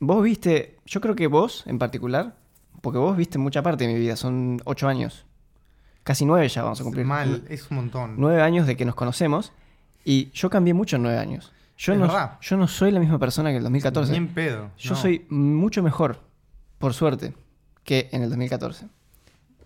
Vos 0.00 0.20
viste, 0.24 0.78
yo 0.84 1.00
creo 1.00 1.14
que 1.14 1.28
vos 1.28 1.62
en 1.68 1.78
particular, 1.78 2.34
porque 2.82 2.98
vos 2.98 3.16
viste 3.16 3.38
mucha 3.38 3.62
parte 3.62 3.86
de 3.86 3.94
mi 3.94 4.00
vida, 4.00 4.16
son 4.16 4.60
ocho 4.64 4.88
años, 4.88 5.26
casi 6.08 6.24
nueve 6.24 6.48
ya 6.48 6.62
vamos 6.62 6.80
a 6.80 6.84
cumplir. 6.84 7.04
Mal, 7.04 7.44
es 7.50 7.70
un 7.70 7.76
montón. 7.76 8.14
Nueve 8.16 8.40
años 8.40 8.66
de 8.66 8.76
que 8.76 8.84
nos 8.86 8.94
conocemos, 8.94 9.52
y 10.04 10.30
yo 10.32 10.48
cambié 10.48 10.72
mucho 10.72 10.96
en 10.96 11.02
nueve 11.02 11.18
años. 11.18 11.52
Yo, 11.76 11.92
Es 11.92 11.98
no, 11.98 12.06
verdad. 12.06 12.38
yo 12.40 12.56
no 12.56 12.66
soy 12.66 12.90
la 12.90 12.98
misma 12.98 13.18
persona 13.18 13.50
que 13.50 13.56
en 13.56 13.58
el 13.58 13.62
2014. 13.64 14.10
Ni 14.12 14.16
en 14.18 14.28
pedo. 14.28 14.70
Yo 14.78 14.90
no. 14.92 14.96
soy 14.96 15.26
mucho 15.28 15.82
mejor, 15.82 16.20
por 16.78 16.94
suerte, 16.94 17.34
que 17.84 18.08
en 18.12 18.22
el 18.22 18.30
2014. 18.30 18.86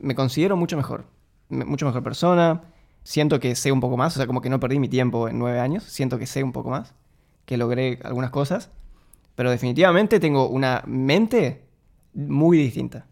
Me 0.00 0.14
considero 0.16 0.56
mucho 0.56 0.76
mejor. 0.76 1.04
Me- 1.48 1.64
Mucho 1.64 1.86
mejor 1.86 2.02
persona. 2.02 2.62
Siento 3.04 3.38
que 3.40 3.54
sé 3.54 3.70
un 3.72 3.80
poco 3.80 3.96
más. 3.96 4.14
O 4.14 4.16
sea, 4.18 4.26
como 4.26 4.40
que 4.40 4.50
no 4.50 4.58
perdí 4.60 4.78
mi 4.80 4.88
tiempo 4.88 5.28
en 5.28 5.38
nueve 5.38 5.60
años. 5.60 5.84
Siento 5.84 6.18
que 6.18 6.26
sé 6.26 6.42
un 6.42 6.52
poco 6.52 6.70
más. 6.70 6.92
Que 7.46 7.56
logré 7.56 7.98
algunas 8.04 8.30
cosas. 8.30 8.70
Pero 9.36 9.50
definitivamente 9.50 10.18
tengo 10.20 10.48
una 10.48 10.82
mente 10.86 11.64
muy 12.14 12.58
distinta. 12.58 13.06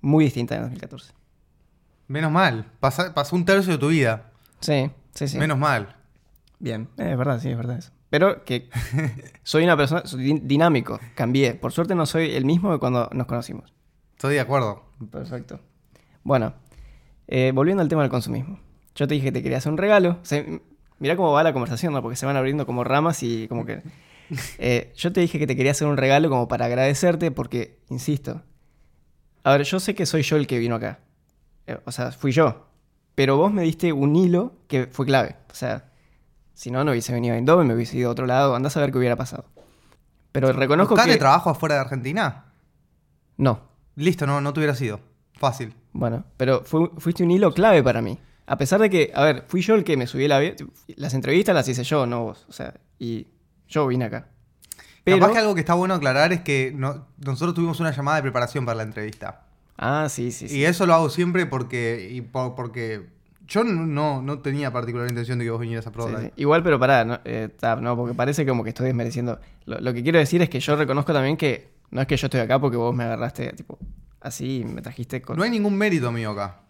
Muy 0.00 0.24
distinta 0.24 0.56
en 0.56 0.62
el 0.62 0.64
2014. 0.70 1.12
Menos 2.08 2.30
mal. 2.30 2.70
Pasa- 2.80 3.14
pasó 3.14 3.36
un 3.36 3.44
tercio 3.44 3.72
de 3.72 3.78
tu 3.78 3.88
vida. 3.88 4.30
Sí, 4.60 4.90
sí, 5.14 5.28
sí. 5.28 5.38
Menos 5.38 5.58
mal. 5.58 5.96
Bien. 6.58 6.88
Eh, 6.98 7.12
Es 7.12 7.18
verdad, 7.18 7.40
sí, 7.40 7.50
es 7.50 7.56
verdad 7.56 7.78
eso. 7.78 7.90
Pero 8.10 8.44
que 8.44 8.68
soy 9.42 9.64
una 9.64 9.76
persona 9.76 10.02
soy 10.04 10.24
din- 10.24 10.42
dinámico. 10.44 11.00
Cambié. 11.14 11.54
Por 11.54 11.72
suerte 11.72 11.94
no 11.94 12.04
soy 12.06 12.34
el 12.34 12.44
mismo 12.44 12.70
que 12.72 12.78
cuando 12.78 13.08
nos 13.12 13.26
conocimos. 13.26 13.72
Estoy 14.12 14.34
de 14.34 14.40
acuerdo. 14.40 14.84
Perfecto. 15.10 15.60
Bueno, 16.22 16.54
eh, 17.28 17.52
volviendo 17.54 17.82
al 17.82 17.88
tema 17.88 18.02
del 18.02 18.10
consumismo. 18.10 18.60
Yo 18.94 19.08
te 19.08 19.14
dije 19.14 19.26
que 19.26 19.32
te 19.32 19.42
quería 19.42 19.58
hacer 19.58 19.72
un 19.72 19.78
regalo. 19.78 20.18
O 20.22 20.24
sea, 20.24 20.38
m- 20.40 20.60
mirá 20.98 21.16
cómo 21.16 21.32
va 21.32 21.42
la 21.42 21.52
conversación, 21.52 21.92
¿no? 21.94 22.02
Porque 22.02 22.16
se 22.16 22.26
van 22.26 22.36
abriendo 22.36 22.66
como 22.66 22.84
ramas 22.84 23.22
y 23.22 23.48
como 23.48 23.64
que... 23.64 23.82
Eh, 24.58 24.94
yo 24.96 25.12
te 25.12 25.20
dije 25.20 25.38
que 25.38 25.46
te 25.46 25.54
quería 25.56 25.72
hacer 25.72 25.86
un 25.86 25.98
regalo 25.98 26.30
como 26.30 26.48
para 26.48 26.64
agradecerte 26.64 27.30
porque, 27.30 27.80
insisto, 27.90 28.40
a 29.44 29.50
ver, 29.52 29.64
yo 29.64 29.78
sé 29.78 29.94
que 29.94 30.06
soy 30.06 30.22
yo 30.22 30.36
el 30.38 30.46
que 30.46 30.58
vino 30.58 30.74
acá. 30.76 31.00
Eh, 31.66 31.78
o 31.84 31.92
sea, 31.92 32.12
fui 32.12 32.32
yo. 32.32 32.66
Pero 33.14 33.36
vos 33.36 33.52
me 33.52 33.62
diste 33.62 33.92
un 33.92 34.16
hilo 34.16 34.54
que 34.68 34.86
fue 34.86 35.06
clave. 35.06 35.36
O 35.50 35.54
sea, 35.54 35.90
si 36.54 36.70
no, 36.70 36.82
no 36.84 36.90
hubiese 36.92 37.12
venido 37.12 37.34
a 37.34 37.36
Eindhoven, 37.38 37.66
me 37.66 37.74
hubiese 37.74 37.96
ido 37.98 38.08
a 38.08 38.12
otro 38.12 38.26
lado. 38.26 38.54
Andás 38.54 38.76
a 38.76 38.80
ver 38.80 38.90
qué 38.92 38.98
hubiera 38.98 39.16
pasado. 39.16 39.44
Pero 40.32 40.52
reconozco 40.52 40.94
¿Buscaste 40.94 41.12
que... 41.12 41.18
trabajo 41.18 41.50
afuera 41.50 41.74
de 41.76 41.80
Argentina? 41.82 42.46
No, 43.36 43.70
Listo, 43.94 44.26
no, 44.26 44.40
no 44.40 44.52
te 44.54 44.60
hubiera 44.60 44.74
sido. 44.74 45.00
Fácil. 45.34 45.74
Bueno, 45.92 46.24
pero 46.38 46.62
fue- 46.64 46.90
fuiste 46.96 47.22
un 47.22 47.30
hilo 47.30 47.52
clave 47.52 47.82
para 47.82 48.00
mí. 48.00 48.18
A 48.46 48.56
pesar 48.56 48.80
de 48.80 48.88
que, 48.88 49.12
a 49.14 49.22
ver, 49.24 49.44
fui 49.48 49.60
yo 49.60 49.74
el 49.74 49.84
que 49.84 49.96
me 49.98 50.06
subí 50.06 50.30
avión. 50.32 50.54
Las 50.96 51.12
entrevistas 51.12 51.54
las 51.54 51.68
hice 51.68 51.84
yo, 51.84 52.06
no 52.06 52.22
vos. 52.24 52.46
O 52.48 52.52
sea, 52.52 52.74
y 52.98 53.26
yo 53.68 53.86
vine 53.86 54.06
acá. 54.06 54.28
Pero... 55.04 55.18
Capaz 55.18 55.32
que 55.34 55.38
algo 55.40 55.54
que 55.54 55.60
está 55.60 55.74
bueno 55.74 55.92
aclarar 55.94 56.32
es 56.32 56.40
que 56.40 56.72
no- 56.74 57.06
nosotros 57.18 57.54
tuvimos 57.54 57.80
una 57.80 57.90
llamada 57.90 58.16
de 58.16 58.22
preparación 58.22 58.64
para 58.64 58.76
la 58.78 58.82
entrevista. 58.84 59.41
Ah, 59.84 60.06
sí, 60.08 60.30
sí, 60.30 60.48
sí. 60.48 60.58
Y 60.58 60.64
eso 60.64 60.86
lo 60.86 60.94
hago 60.94 61.10
siempre 61.10 61.44
porque, 61.46 62.08
y 62.12 62.20
po- 62.20 62.54
porque 62.54 63.08
yo 63.48 63.64
no, 63.64 64.22
no, 64.22 64.38
tenía 64.38 64.72
particular 64.72 65.08
intención 65.08 65.38
de 65.40 65.44
que 65.44 65.50
vos 65.50 65.60
vinieras 65.60 65.86
a 65.86 65.90
probar. 65.92 66.20
sí. 66.22 66.30
Igual, 66.36 66.62
pero 66.62 66.78
pará, 66.78 67.04
no, 67.04 67.18
eh, 67.24 67.48
no, 67.80 67.96
porque 67.96 68.14
parece 68.14 68.46
como 68.46 68.62
que 68.62 68.68
estoy 68.70 68.86
desmereciendo. 68.86 69.40
Lo, 69.66 69.80
lo 69.80 69.92
que 69.92 70.02
quiero 70.02 70.18
decir 70.20 70.40
es 70.40 70.48
que 70.48 70.60
yo 70.60 70.76
reconozco 70.76 71.12
también 71.12 71.36
que 71.36 71.72
no 71.90 72.00
es 72.00 72.06
que 72.06 72.16
yo 72.16 72.26
estoy 72.28 72.40
acá 72.40 72.60
porque 72.60 72.76
vos 72.76 72.94
me 72.94 73.02
agarraste, 73.04 73.52
tipo, 73.54 73.78
así 74.20 74.58
y 74.60 74.64
me 74.64 74.82
trajiste 74.82 75.20
con... 75.20 75.36
No 75.36 75.42
hay 75.42 75.50
ningún 75.50 75.76
mérito 75.76 76.12
mío 76.12 76.30
acá. 76.30 76.60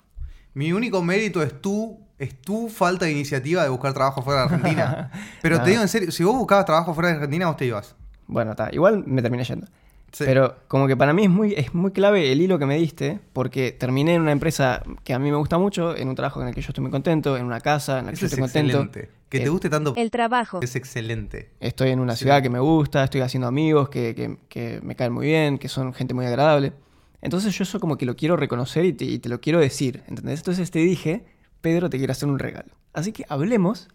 Mi 0.54 0.72
único 0.72 1.02
mérito 1.02 1.42
es 1.42 1.60
tu, 1.60 2.00
es 2.18 2.40
tu 2.40 2.68
falta 2.68 3.04
de 3.04 3.12
iniciativa 3.12 3.62
de 3.62 3.68
buscar 3.68 3.92
trabajo 3.92 4.22
fuera 4.22 4.40
de 4.40 4.54
Argentina. 4.54 5.10
Pero 5.42 5.58
No. 5.58 5.64
te 5.64 5.70
digo 5.70 5.82
en 5.82 5.88
serio, 5.88 6.10
si 6.10 6.24
vos 6.24 6.34
buscabas 6.36 6.64
trabajo 6.64 6.94
fuera 6.94 7.08
de 7.10 7.14
Argentina, 7.16 7.46
vos 7.46 7.56
te 7.56 7.66
ibas. 7.66 7.94
Bueno, 8.26 8.52
está. 8.52 8.70
Igual 8.72 9.04
me 9.06 9.20
terminé 9.22 9.44
yendo. 9.44 9.66
Sí. 10.12 10.24
Pero 10.26 10.56
como 10.68 10.86
que 10.86 10.94
para 10.96 11.14
mí 11.14 11.24
es 11.24 11.30
muy, 11.30 11.54
es 11.54 11.72
muy 11.74 11.90
clave 11.90 12.30
el 12.32 12.42
hilo 12.42 12.58
que 12.58 12.66
me 12.66 12.76
diste, 12.76 13.18
porque 13.32 13.72
terminé 13.72 14.14
en 14.14 14.20
una 14.20 14.32
empresa 14.32 14.82
que 15.04 15.14
a 15.14 15.18
mí 15.18 15.30
me 15.30 15.38
gusta 15.38 15.56
mucho, 15.56 15.96
en 15.96 16.08
un 16.08 16.14
trabajo 16.14 16.42
en 16.42 16.48
el 16.48 16.54
que 16.54 16.60
yo 16.60 16.68
estoy 16.68 16.82
muy 16.82 16.90
contento, 16.90 17.36
en 17.38 17.46
una 17.46 17.60
casa 17.60 17.98
en 18.00 18.04
la 18.06 18.10
que 18.12 18.16
Eso 18.16 18.20
yo 18.22 18.26
es 18.26 18.32
estoy 18.34 18.42
contento. 18.42 18.82
excelente. 18.82 19.10
Que 19.30 19.40
te 19.40 19.48
guste 19.48 19.70
tanto 19.70 19.94
El 19.96 20.10
trabajo. 20.10 20.60
es 20.62 20.76
excelente. 20.76 21.48
Estoy 21.60 21.88
en 21.90 22.00
una 22.00 22.14
Sí. 22.14 22.24
ciudad 22.24 22.42
que 22.42 22.50
me 22.50 22.58
gusta, 22.58 23.02
estoy 23.04 23.22
haciendo 23.22 23.46
amigos 23.48 23.88
que, 23.88 24.14
que- 24.14 24.36
que 24.50 24.80
me 24.82 24.94
caen 24.96 25.14
muy 25.14 25.26
bien, 25.28 25.56
que 25.58 25.68
son 25.68 25.94
gente 25.94 26.12
muy 26.12 26.26
agradable. 26.26 26.74
Entonces 27.22 27.56
yo 27.56 27.62
eso 27.62 27.80
como 27.80 27.96
que 27.96 28.04
lo 28.04 28.14
quiero 28.14 28.36
reconocer 28.36 28.84
y 28.84 28.92
te, 28.92 29.06
y 29.06 29.18
te 29.18 29.30
lo 29.30 29.40
quiero 29.40 29.60
decir, 29.60 30.02
¿entendés? 30.08 30.40
Entonces 30.40 30.70
te 30.70 30.80
dije, 30.80 31.24
Pedro, 31.62 31.88
te 31.88 31.96
quiero 31.96 32.10
hacer 32.12 32.28
un 32.28 32.38
regalo. 32.38 32.74
Así 32.92 33.12
que 33.12 33.24
hablemos 33.30 33.88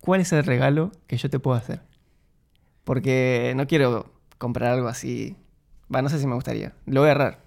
cuál 0.00 0.22
es 0.22 0.32
el 0.32 0.44
regalo 0.44 0.92
que 1.06 1.18
yo 1.18 1.28
te 1.28 1.38
puedo 1.38 1.58
hacer. 1.58 1.82
Porque 2.84 3.52
no 3.56 3.66
quiero 3.66 4.13
comprar 4.44 4.72
algo 4.72 4.88
así. 4.88 5.36
Va, 5.94 6.02
no 6.02 6.08
sé 6.08 6.18
si 6.18 6.26
me 6.26 6.34
gustaría. 6.34 6.72
Lo 6.86 7.00
voy 7.00 7.08
a 7.08 7.12
agarrar. 7.12 7.40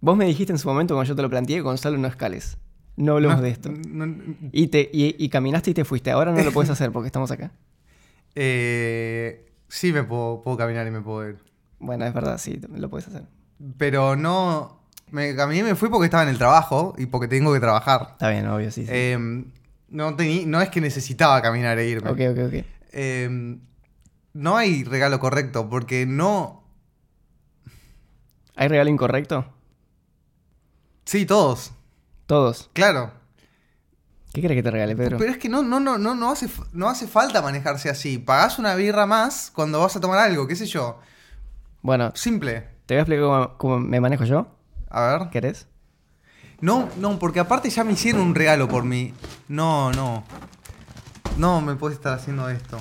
Vos 0.00 0.16
me 0.16 0.24
dijiste 0.26 0.52
en 0.52 0.58
su 0.58 0.68
momento 0.68 0.94
cuando 0.94 1.08
yo 1.08 1.16
te 1.16 1.22
lo 1.22 1.30
planteé, 1.30 1.60
Gonzalo, 1.60 1.96
no 1.98 2.08
escales. 2.08 2.56
No 2.96 3.12
hablemos 3.14 3.36
No, 3.38 3.42
de 3.42 3.50
esto. 3.50 3.70
no- 3.88 4.06
Y, 4.52 4.68
te, 4.68 4.88
y, 4.92 5.16
y 5.18 5.28
caminaste 5.28 5.70
y 5.70 5.74
te 5.74 5.84
fuiste. 5.84 6.10
Ahora 6.10 6.32
no 6.32 6.42
lo 6.44 6.52
puedes 6.52 6.70
hacer 6.70 6.92
porque 6.92 7.06
estamos 7.08 7.30
acá. 7.30 7.50
eh, 8.34 9.40
Sí 9.68 9.92
me 9.92 10.04
puedo, 10.04 10.42
puedo 10.42 10.56
caminar 10.56 10.86
y 10.86 10.90
me 10.90 11.00
puedo 11.00 11.28
ir. 11.28 11.38
Bueno, 11.80 12.04
es 12.06 12.14
verdad, 12.14 12.38
sí, 12.38 12.60
lo 12.72 12.88
puedes 12.88 13.08
hacer. 13.08 13.24
Pero 13.78 14.14
no... 14.16 14.80
Me 15.10 15.34
caminé 15.36 15.60
y 15.60 15.62
me 15.64 15.74
fui 15.74 15.88
porque 15.90 16.06
estaba 16.06 16.22
en 16.22 16.28
el 16.30 16.38
trabajo 16.38 16.94
y 16.98 17.06
porque 17.06 17.28
tengo 17.28 17.52
que 17.52 17.60
trabajar. 17.60 18.08
Está 18.12 18.30
bien, 18.30 18.46
obvio, 18.48 18.70
sí. 18.70 18.82
sí. 18.84 18.90
Eh, 18.92 19.16
no, 19.90 20.16
tení- 20.16 20.46
no 20.46 20.60
es 20.60 20.70
que 20.70 20.80
necesitaba 20.80 21.40
caminar 21.42 21.78
e 21.78 21.88
irme. 21.88 22.10
ok, 22.10 22.20
ok, 22.32 22.38
ok. 22.48 22.64
Eh, 22.92 23.58
no 24.34 24.56
hay 24.56 24.84
regalo 24.84 25.18
correcto 25.18 25.70
porque 25.70 26.04
no... 26.04 26.62
¿Hay 28.56 28.68
regalo 28.68 28.90
incorrecto? 28.90 29.46
Sí, 31.04 31.24
todos. 31.26 31.72
Todos. 32.26 32.70
Claro. 32.72 33.12
¿Qué 34.32 34.40
crees 34.40 34.58
que 34.58 34.62
te 34.62 34.70
regale, 34.70 34.96
Pedro? 34.96 35.16
Pero 35.18 35.30
es 35.30 35.38
que 35.38 35.48
no, 35.48 35.62
no, 35.62 35.78
no, 35.78 35.96
no, 35.96 36.14
no, 36.14 36.30
hace, 36.30 36.48
no 36.72 36.88
hace 36.88 37.06
falta 37.06 37.40
manejarse 37.40 37.88
así. 37.88 38.18
Pagás 38.18 38.58
una 38.58 38.74
birra 38.74 39.06
más 39.06 39.50
cuando 39.54 39.80
vas 39.80 39.94
a 39.96 40.00
tomar 40.00 40.18
algo, 40.18 40.46
qué 40.46 40.56
sé 40.56 40.66
yo. 40.66 40.98
Bueno, 41.82 42.12
Simple. 42.14 42.68
te 42.86 42.94
voy 42.94 42.98
a 42.98 43.02
explicar 43.02 43.24
cómo, 43.24 43.58
cómo 43.58 43.78
me 43.78 44.00
manejo 44.00 44.24
yo. 44.24 44.48
A 44.88 45.06
ver. 45.06 45.30
¿Querés? 45.30 45.68
No, 46.60 46.88
no, 46.98 47.18
porque 47.18 47.40
aparte 47.40 47.70
ya 47.70 47.84
me 47.84 47.92
hicieron 47.92 48.22
un 48.22 48.34
regalo 48.34 48.68
por 48.68 48.84
mí. 48.84 49.12
No, 49.48 49.92
no. 49.92 50.24
No 51.36 51.60
me 51.60 51.74
puedes 51.74 51.98
estar 51.98 52.14
haciendo 52.14 52.48
esto. 52.48 52.78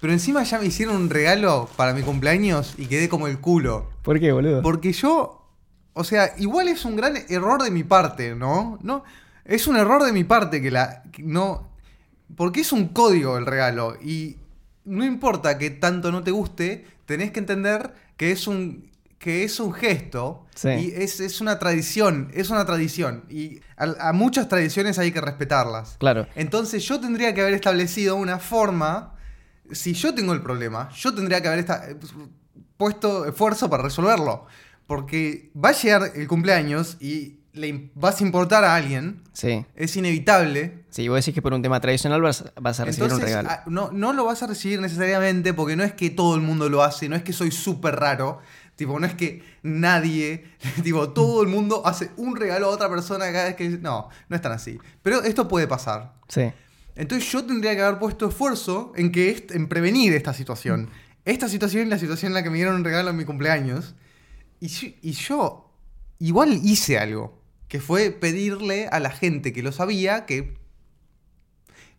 Pero 0.00 0.12
encima 0.12 0.42
ya 0.44 0.58
me 0.58 0.66
hicieron 0.66 0.96
un 0.96 1.10
regalo 1.10 1.68
para 1.76 1.92
mi 1.92 2.02
cumpleaños 2.02 2.74
y 2.78 2.86
quedé 2.86 3.08
como 3.08 3.26
el 3.26 3.40
culo. 3.40 3.90
¿Por 4.02 4.20
qué, 4.20 4.30
boludo? 4.32 4.62
Porque 4.62 4.92
yo, 4.92 5.44
o 5.92 6.04
sea, 6.04 6.34
igual 6.38 6.68
es 6.68 6.84
un 6.84 6.94
gran 6.96 7.16
error 7.28 7.62
de 7.62 7.70
mi 7.70 7.82
parte, 7.84 8.34
¿no? 8.34 8.78
No, 8.82 9.02
es 9.44 9.66
un 9.66 9.76
error 9.76 10.04
de 10.04 10.12
mi 10.12 10.24
parte 10.24 10.62
que 10.62 10.70
la 10.70 11.02
que 11.10 11.22
no 11.22 11.68
porque 12.36 12.60
es 12.60 12.72
un 12.72 12.88
código 12.88 13.38
el 13.38 13.46
regalo 13.46 13.96
y 14.02 14.36
no 14.84 15.04
importa 15.04 15.56
que 15.58 15.70
tanto 15.70 16.12
no 16.12 16.22
te 16.22 16.30
guste, 16.30 16.86
tenés 17.06 17.30
que 17.32 17.40
entender 17.40 17.94
que 18.16 18.30
es 18.30 18.46
un 18.46 18.88
que 19.18 19.42
es 19.42 19.58
un 19.58 19.72
gesto 19.72 20.44
Sí. 20.54 20.68
y 20.68 20.92
es, 20.96 21.20
es 21.20 21.40
una 21.40 21.58
tradición, 21.60 22.30
es 22.34 22.50
una 22.50 22.64
tradición 22.66 23.24
y 23.30 23.60
a, 23.76 24.08
a 24.08 24.12
muchas 24.12 24.48
tradiciones 24.48 24.98
hay 24.98 25.10
que 25.12 25.20
respetarlas. 25.20 25.96
Claro. 25.98 26.26
Entonces 26.34 26.84
yo 26.84 27.00
tendría 27.00 27.32
que 27.32 27.40
haber 27.42 27.54
establecido 27.54 28.16
una 28.16 28.38
forma, 28.40 29.14
si 29.72 29.92
yo 29.94 30.14
tengo 30.14 30.32
el 30.32 30.42
problema, 30.42 30.88
yo 30.90 31.14
tendría 31.14 31.40
que 31.40 31.48
haber 31.48 31.60
esta- 31.60 31.84
puesto 32.76 33.26
esfuerzo 33.26 33.68
para 33.70 33.82
resolverlo. 33.82 34.46
Porque 34.86 35.50
va 35.54 35.70
a 35.70 35.72
llegar 35.72 36.12
el 36.14 36.26
cumpleaños 36.28 36.96
y 37.00 37.40
le 37.52 37.90
vas 37.94 38.20
a 38.20 38.24
importar 38.24 38.64
a 38.64 38.74
alguien, 38.74 39.22
Sí. 39.32 39.66
es 39.74 39.96
inevitable. 39.96 40.84
Si 40.90 41.08
vos 41.08 41.16
decís 41.16 41.34
que 41.34 41.42
por 41.42 41.52
un 41.52 41.60
tema 41.60 41.80
tradicional 41.80 42.22
vas, 42.22 42.44
vas 42.60 42.80
a 42.80 42.84
recibir 42.86 43.10
Entonces, 43.10 43.28
un 43.36 43.42
regalo. 43.42 43.48
ah, 43.50 43.64
no, 43.66 43.90
no 43.92 44.12
lo 44.12 44.24
vas 44.24 44.42
a 44.42 44.46
recibir 44.46 44.80
necesariamente 44.80 45.52
porque 45.52 45.76
no 45.76 45.82
es 45.84 45.92
que 45.92 46.08
todo 46.10 46.36
el 46.36 46.40
mundo 46.40 46.68
lo 46.68 46.82
hace, 46.82 47.08
no 47.08 47.16
es 47.16 47.22
que 47.22 47.32
soy 47.32 47.50
súper 47.50 47.96
raro. 47.96 48.40
Tipo, 48.76 48.98
no 49.00 49.06
es 49.06 49.14
que 49.14 49.42
nadie, 49.62 50.46
tipo, 50.84 51.10
todo 51.10 51.42
el 51.42 51.48
mundo 51.48 51.82
hace 51.84 52.10
un 52.16 52.36
regalo 52.36 52.66
a 52.68 52.70
otra 52.70 52.88
persona 52.88 53.30
cada 53.32 53.46
vez 53.46 53.56
que... 53.56 53.68
No, 53.70 54.08
no 54.28 54.36
es 54.36 54.40
tan 54.40 54.52
así. 54.52 54.78
Pero 55.02 55.22
esto 55.24 55.48
puede 55.48 55.66
pasar. 55.66 56.14
Sí. 56.28 56.50
Entonces 56.98 57.30
yo 57.32 57.44
tendría 57.44 57.74
que 57.74 57.80
haber 57.82 57.98
puesto 57.98 58.28
esfuerzo 58.28 58.92
en 58.96 59.10
que 59.12 59.30
est- 59.30 59.52
en 59.52 59.68
prevenir 59.68 60.12
esta 60.12 60.34
situación. 60.34 60.90
Esta 61.24 61.48
situación 61.48 61.84
es 61.84 61.88
la 61.88 61.98
situación 61.98 62.30
en 62.30 62.34
la 62.34 62.42
que 62.42 62.50
me 62.50 62.56
dieron 62.56 62.74
un 62.74 62.84
regalo 62.84 63.08
en 63.10 63.16
mi 63.16 63.24
cumpleaños. 63.24 63.94
Y 64.60 64.66
yo, 64.68 64.88
y 65.00 65.12
yo 65.12 65.70
igual 66.18 66.60
hice 66.62 66.98
algo. 66.98 67.40
Que 67.68 67.80
fue 67.80 68.10
pedirle 68.10 68.88
a 68.88 68.98
la 68.98 69.10
gente 69.10 69.52
que 69.52 69.62
lo 69.62 69.72
sabía 69.72 70.26
que 70.26 70.58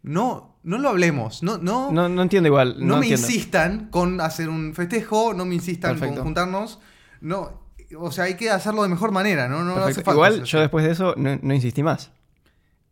no, 0.01 0.57
no 0.63 0.77
lo 0.77 0.89
hablemos. 0.89 1.43
No, 1.43 1.57
no, 1.57 1.91
no, 1.91 1.91
No, 1.91 2.09
no 2.09 2.21
entiendo 2.21 2.47
igual. 2.47 2.75
No, 2.79 2.97
me 2.97 3.05
entiendo. 3.07 3.27
insistan 3.27 3.88
con 3.91 4.21
hacer 4.21 4.49
un 4.49 4.73
festejo, 4.73 5.33
no 5.33 5.45
me 5.45 5.55
insistan 5.55 5.91
Perfecto. 5.91 6.15
con 6.15 6.23
juntarnos. 6.25 6.79
No, 7.21 7.62
o 7.97 8.12
sea, 8.12 8.25
hay 8.25 8.35
que 8.35 8.49
hacerlo 8.49 8.83
de 8.83 8.89
mejor 8.89 9.12
manera, 9.12 9.47
¿no? 9.47 9.63
No, 9.63 9.75
hace 9.75 9.95
falta 9.95 10.12
Igual 10.13 10.43
yo 10.43 10.59
después 10.59 10.85
de 10.85 10.91
eso 10.91 11.13
no, 11.17 11.38
no 11.41 11.53
insistí 11.53 11.83
más. 11.83 12.12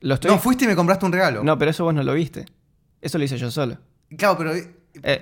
Lo 0.01 0.13
estoy... 0.15 0.31
No, 0.31 0.39
fuiste 0.39 0.65
y 0.65 0.67
me 0.67 0.75
compraste 0.75 1.05
un 1.05 1.11
regalo. 1.11 1.43
No, 1.43 1.57
pero 1.57 1.71
eso 1.71 1.83
vos 1.83 1.93
no 1.93 2.03
lo 2.03 2.13
viste. 2.13 2.45
Eso 3.01 3.17
lo 3.17 3.23
hice 3.23 3.37
yo 3.37 3.49
solo. 3.51 3.77
Claro, 4.17 4.37
pero, 4.37 4.53
Eh, 4.55 4.69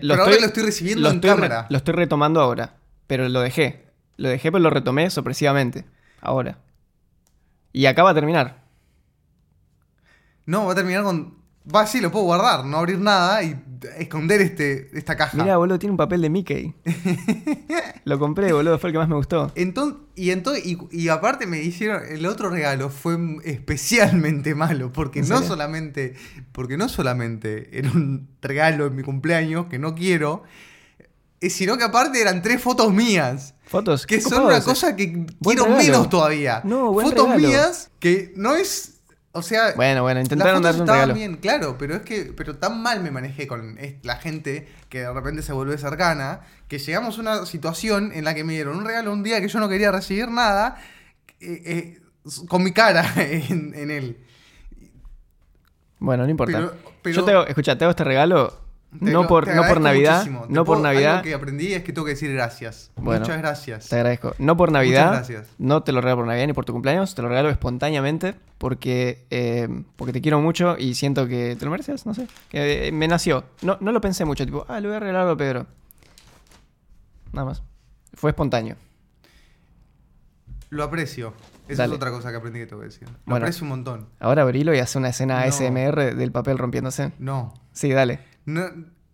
pero 0.01 0.13
ahora 0.23 0.35
lo 0.39 0.45
estoy 0.47 0.63
recibiendo 0.63 1.01
lo 1.03 1.09
en 1.09 1.15
estoy 1.15 1.29
re- 1.31 1.35
cámara. 1.35 1.65
lo 1.69 1.77
estoy 1.77 1.93
retomando 1.95 2.41
ahora. 2.41 2.75
Pero 3.07 3.27
lo 3.29 3.41
dejé. 3.41 3.85
Lo 4.17 4.29
dejé, 4.29 4.51
pero 4.51 4.61
lo 4.63 4.69
retomé 4.69 5.09
sorpresivamente. 5.09 5.85
Ahora. 6.21 6.59
Y 7.73 7.85
acá 7.87 8.03
va 8.03 8.11
a 8.11 8.13
terminar. 8.15 8.63
No, 10.45 10.65
va 10.65 10.71
a 10.73 10.75
terminar 10.75 11.03
con. 11.03 11.37
Va, 11.73 11.87
sí, 11.87 11.99
lo 11.99 12.11
puedo 12.11 12.25
guardar, 12.25 12.63
no 12.65 12.77
abrir 12.77 12.99
nada 12.99 13.41
y 13.41 13.59
esconder 13.97 14.39
este, 14.41 14.89
esta 14.97 15.15
caja. 15.15 15.35
Mira, 15.41 15.57
boludo, 15.57 15.79
tiene 15.79 15.91
un 15.91 15.97
papel 15.97 16.21
de 16.21 16.29
Mickey. 16.29 16.75
lo 18.03 18.19
compré, 18.19 18.53
boludo, 18.53 18.77
fue 18.79 18.89
el 18.89 18.93
que 18.93 18.99
más 18.99 19.09
me 19.09 19.15
gustó. 19.15 19.51
Entonces, 19.55 19.99
y, 20.15 20.31
entonces, 20.31 20.65
y, 20.65 20.77
y 20.91 21.09
aparte 21.09 21.47
me 21.47 21.61
hicieron. 21.61 22.01
El 22.07 22.25
otro 22.27 22.49
regalo 22.49 22.89
fue 22.89 23.17
especialmente 23.43 24.55
malo. 24.55 24.91
Porque 24.93 25.19
¿En 25.19 25.29
no 25.29 25.35
serio? 25.37 25.49
solamente. 25.49 26.15
Porque 26.51 26.77
no 26.77 26.87
solamente 26.89 27.77
era 27.77 27.91
un 27.91 28.29
regalo 28.41 28.85
en 28.87 28.95
mi 28.95 29.03
cumpleaños 29.03 29.65
que 29.67 29.79
no 29.79 29.95
quiero. 29.95 30.43
eh, 31.41 31.49
Sino 31.49 31.77
que 31.77 31.83
aparte 31.83 32.21
eran 32.21 32.41
tres 32.41 32.61
fotos 32.61 32.93
mías. 32.93 33.55
Fotos. 33.65 34.05
Que 34.05 34.21
son 34.21 34.45
una 34.45 34.61
cosa 34.61 34.95
que 34.95 35.25
quiero 35.41 35.63
regalo. 35.65 35.83
menos 35.83 36.09
todavía. 36.09 36.61
No, 36.63 36.91
buen 36.91 37.07
Fotos 37.07 37.25
regalo. 37.27 37.47
mías 37.47 37.89
que 37.99 38.33
no 38.35 38.55
es. 38.55 38.94
O 39.37 39.41
sea. 39.41 39.73
Bueno, 39.75 40.01
bueno, 40.01 40.21
intentaron 40.21 40.63
darle 40.63 40.79
un 40.81 40.85
estaban 40.85 41.09
regalo. 41.09 41.13
bien, 41.13 41.35
claro, 41.37 41.77
pero 41.77 41.95
es 41.95 42.01
que 42.03 42.33
pero 42.37 42.55
tan 42.55 42.81
mal 42.81 43.01
me 43.03 43.11
manejé 43.11 43.47
con 43.47 43.77
la 44.01 44.15
gente 44.15 44.67
que 44.87 44.99
de 45.01 45.11
repente 45.13 45.41
se 45.41 45.51
vuelve 45.51 45.77
cercana, 45.77 46.39
que 46.69 46.79
llegamos 46.79 47.17
a 47.17 47.21
una 47.21 47.45
situación 47.45 48.11
en 48.13 48.23
la 48.23 48.33
que 48.33 48.45
me 48.45 48.53
dieron 48.53 48.77
un 48.77 48.85
regalo 48.85 49.11
un 49.11 49.23
día 49.23 49.41
que 49.41 49.49
yo 49.49 49.59
no 49.59 49.67
quería 49.67 49.91
recibir 49.91 50.29
nada, 50.29 50.77
eh, 51.41 51.61
eh, 51.65 52.01
con 52.47 52.63
mi 52.63 52.71
cara 52.71 53.05
en, 53.17 53.73
en 53.75 53.91
él. 53.91 54.17
Bueno, 55.99 56.23
no 56.23 56.29
importa. 56.29 56.57
Pero- 56.57 56.75
pero- 57.01 57.15
Yo 57.15 57.23
te 57.25 57.31
hago, 57.33 57.45
escucha, 57.47 57.77
te 57.77 57.83
hago 57.83 57.91
este 57.91 58.03
regalo 58.03 58.57
Te 58.99 59.11
no 59.11 59.23
lo- 59.23 59.27
por, 59.27 59.47
no 59.53 59.63
por 59.67 59.81
Navidad. 59.81 60.17
muchísimo. 60.19 60.45
No 60.49 60.65
por 60.65 60.79
Navidad. 60.79 61.11
Algo 61.17 61.23
que 61.23 61.33
aprendí 61.33 61.73
es 61.73 61.83
que 61.83 61.93
tengo 61.93 62.05
que 62.05 62.11
decir 62.11 62.31
gracias. 62.33 62.91
Bueno, 62.95 63.21
Muchas 63.21 63.37
gracias. 63.37 63.89
Te 63.89 63.95
agradezco. 63.95 64.33
No 64.39 64.55
por 64.57 64.71
Navidad. 64.71 65.11
gracias. 65.11 65.47
No 65.57 65.83
te 65.83 65.91
lo 65.91 66.01
regalo 66.01 66.17
por 66.21 66.27
Navidad 66.27 66.47
ni 66.47 66.53
por 66.53 66.65
tu 66.65 66.73
cumpleaños. 66.73 67.13
Te 67.15 67.21
lo 67.21 67.29
regalo 67.29 67.49
espontáneamente 67.49 68.35
porque, 68.57 69.25
eh, 69.29 69.67
porque 69.95 70.13
te 70.13 70.21
quiero 70.21 70.39
mucho 70.39 70.75
y 70.77 70.93
siento 70.95 71.27
que 71.27 71.55
te 71.55 71.65
lo 71.65 71.71
mereces. 71.71 72.05
No 72.05 72.13
sé. 72.13 72.27
Que 72.49 72.87
eh, 72.87 72.91
me 72.91 73.07
nació. 73.07 73.43
No, 73.61 73.77
no 73.81 73.91
lo 73.91 74.01
pensé 74.01 74.25
mucho. 74.25 74.45
Tipo, 74.45 74.65
ah, 74.69 74.79
le 74.79 74.87
voy 74.87 74.97
a 74.97 74.99
regalar 74.99 75.21
algo 75.21 75.33
a 75.33 75.37
Pedro. 75.37 75.65
Nada 77.33 77.45
más. 77.45 77.63
Fue 78.13 78.29
espontáneo. 78.31 78.75
Lo 80.69 80.83
aprecio. 80.83 81.33
Esa 81.67 81.83
Dale. 81.83 81.93
es 81.93 81.97
otra 81.97 82.11
cosa 82.11 82.29
que 82.31 82.37
aprendí 82.37 82.59
que 82.59 82.65
tengo 82.67 82.81
que 82.81 82.87
decir. 82.89 83.07
Lo 83.07 83.15
Bueno. 83.25 83.45
aprecio 83.45 83.63
un 83.63 83.69
montón. 83.69 84.07
Ahora 84.19 84.43
abrilo 84.43 84.73
y 84.75 84.79
hace 84.79 84.97
una 84.97 85.09
escena 85.09 85.39
No. 85.39 85.45
ASMR 85.47 86.15
del 86.15 86.31
papel 86.31 86.57
rompiéndose. 86.57 87.11
No. 87.17 87.53
Sí, 87.71 87.89
dale. 87.91 88.19
No, 88.45 88.63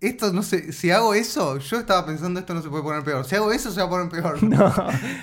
esto 0.02 0.34
no 0.34 0.42
sé, 0.44 0.72
si 0.74 0.92
hago 0.92 1.14
eso, 1.14 1.58
yo 1.58 1.78
estaba 1.80 2.06
pensando 2.06 2.40
esto 2.40 2.54
no 2.54 2.62
se 2.62 2.70
puede 2.70 2.84
poner 2.84 3.04
peor. 3.04 3.24
Si 3.26 3.36
hago 3.36 3.52
eso 3.52 3.72
se 3.72 3.80
va 3.82 3.88
a 3.88 3.90
poner 3.90 4.10
peor. 4.10 4.42
No. 4.44 4.74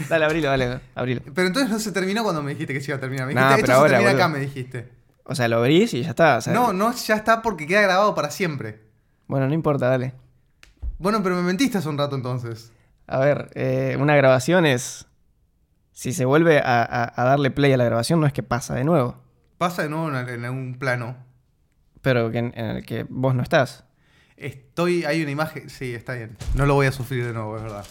Dale, 0.09 0.25
abrilo, 0.25 0.49
dale. 0.49 0.81
Abrilo. 0.95 1.23
Pero 1.35 1.47
entonces 1.49 1.71
no 1.71 1.79
se 1.79 1.93
terminó 1.93 2.23
cuando 2.23 2.43
me 2.43 2.53
dijiste 2.53 2.73
que 2.73 2.81
se 2.81 2.91
iba 2.91 2.97
a 2.97 3.01
terminar. 3.01 3.27
Me 3.27 3.35
Nah, 3.35 3.49
dijiste, 3.51 3.63
pero 3.63 3.73
esto 3.73 3.81
ahora, 3.81 3.89
se 3.89 3.95
termina 4.05 4.11
boludo. 4.13 4.25
acá, 4.25 4.33
me 4.33 4.41
dijiste. 4.41 4.93
O 5.25 5.35
sea, 5.35 5.49
lo 5.49 5.57
abrís 5.59 5.93
y 5.95 6.03
ya 6.03 6.11
está. 6.11 6.39
No, 6.53 6.73
no, 6.73 6.93
ya 6.95 7.15
está 7.17 7.43
porque 7.43 7.67
queda 7.67 7.83
grabado 7.83 8.15
para 8.15 8.31
siempre. 8.31 8.81
Bueno, 9.27 9.47
no 9.47 9.53
importa, 9.55 9.89
dale. 9.89 10.15
Bueno, 10.99 11.23
pero 11.23 11.37
me 11.37 11.43
mentiste 11.43 11.77
hace 11.79 11.89
un 11.89 11.99
rato 11.99 12.17
entonces. 12.17 12.73
A 13.07 13.19
ver, 13.19 13.51
eh, 13.55 13.97
una 14.01 14.17
grabación 14.17 14.65
es. 14.65 15.07
Si 15.93 16.13
se 16.13 16.25
vuelve 16.25 16.61
a, 16.61 16.83
a- 16.83 17.13
a 17.21 17.25
darle 17.25 17.51
play 17.51 17.73
a 17.73 17.77
la 17.77 17.85
grabación, 17.85 18.21
no 18.21 18.27
es 18.27 18.33
que 18.33 18.43
pasa 18.45 18.75
de 18.75 18.85
nuevo. 18.85 19.17
Pasa 19.59 19.83
de 19.83 19.89
nuevo 19.89 20.09
en, 20.09 20.45
algún 20.45 20.79
plano. 20.79 21.17
Pero 22.01 22.31
que 22.31 22.39
en 22.39 22.55
el 22.57 22.87
que 22.87 23.05
vos 23.09 23.35
no 23.35 23.43
estás. 23.43 23.85
Estoy, 24.39 25.05
hay 25.05 25.21
una 25.23 25.33
imagen, 25.33 25.69
sí, 25.69 25.95
está 25.95 26.15
bien. 26.15 26.37
No 26.55 26.65
lo 26.65 26.75
voy 26.75 26.87
a 26.87 26.93
sufrir 26.93 27.27
de 27.27 27.33
nuevo, 27.33 27.57
es 27.57 27.63
verdad. 27.65 27.85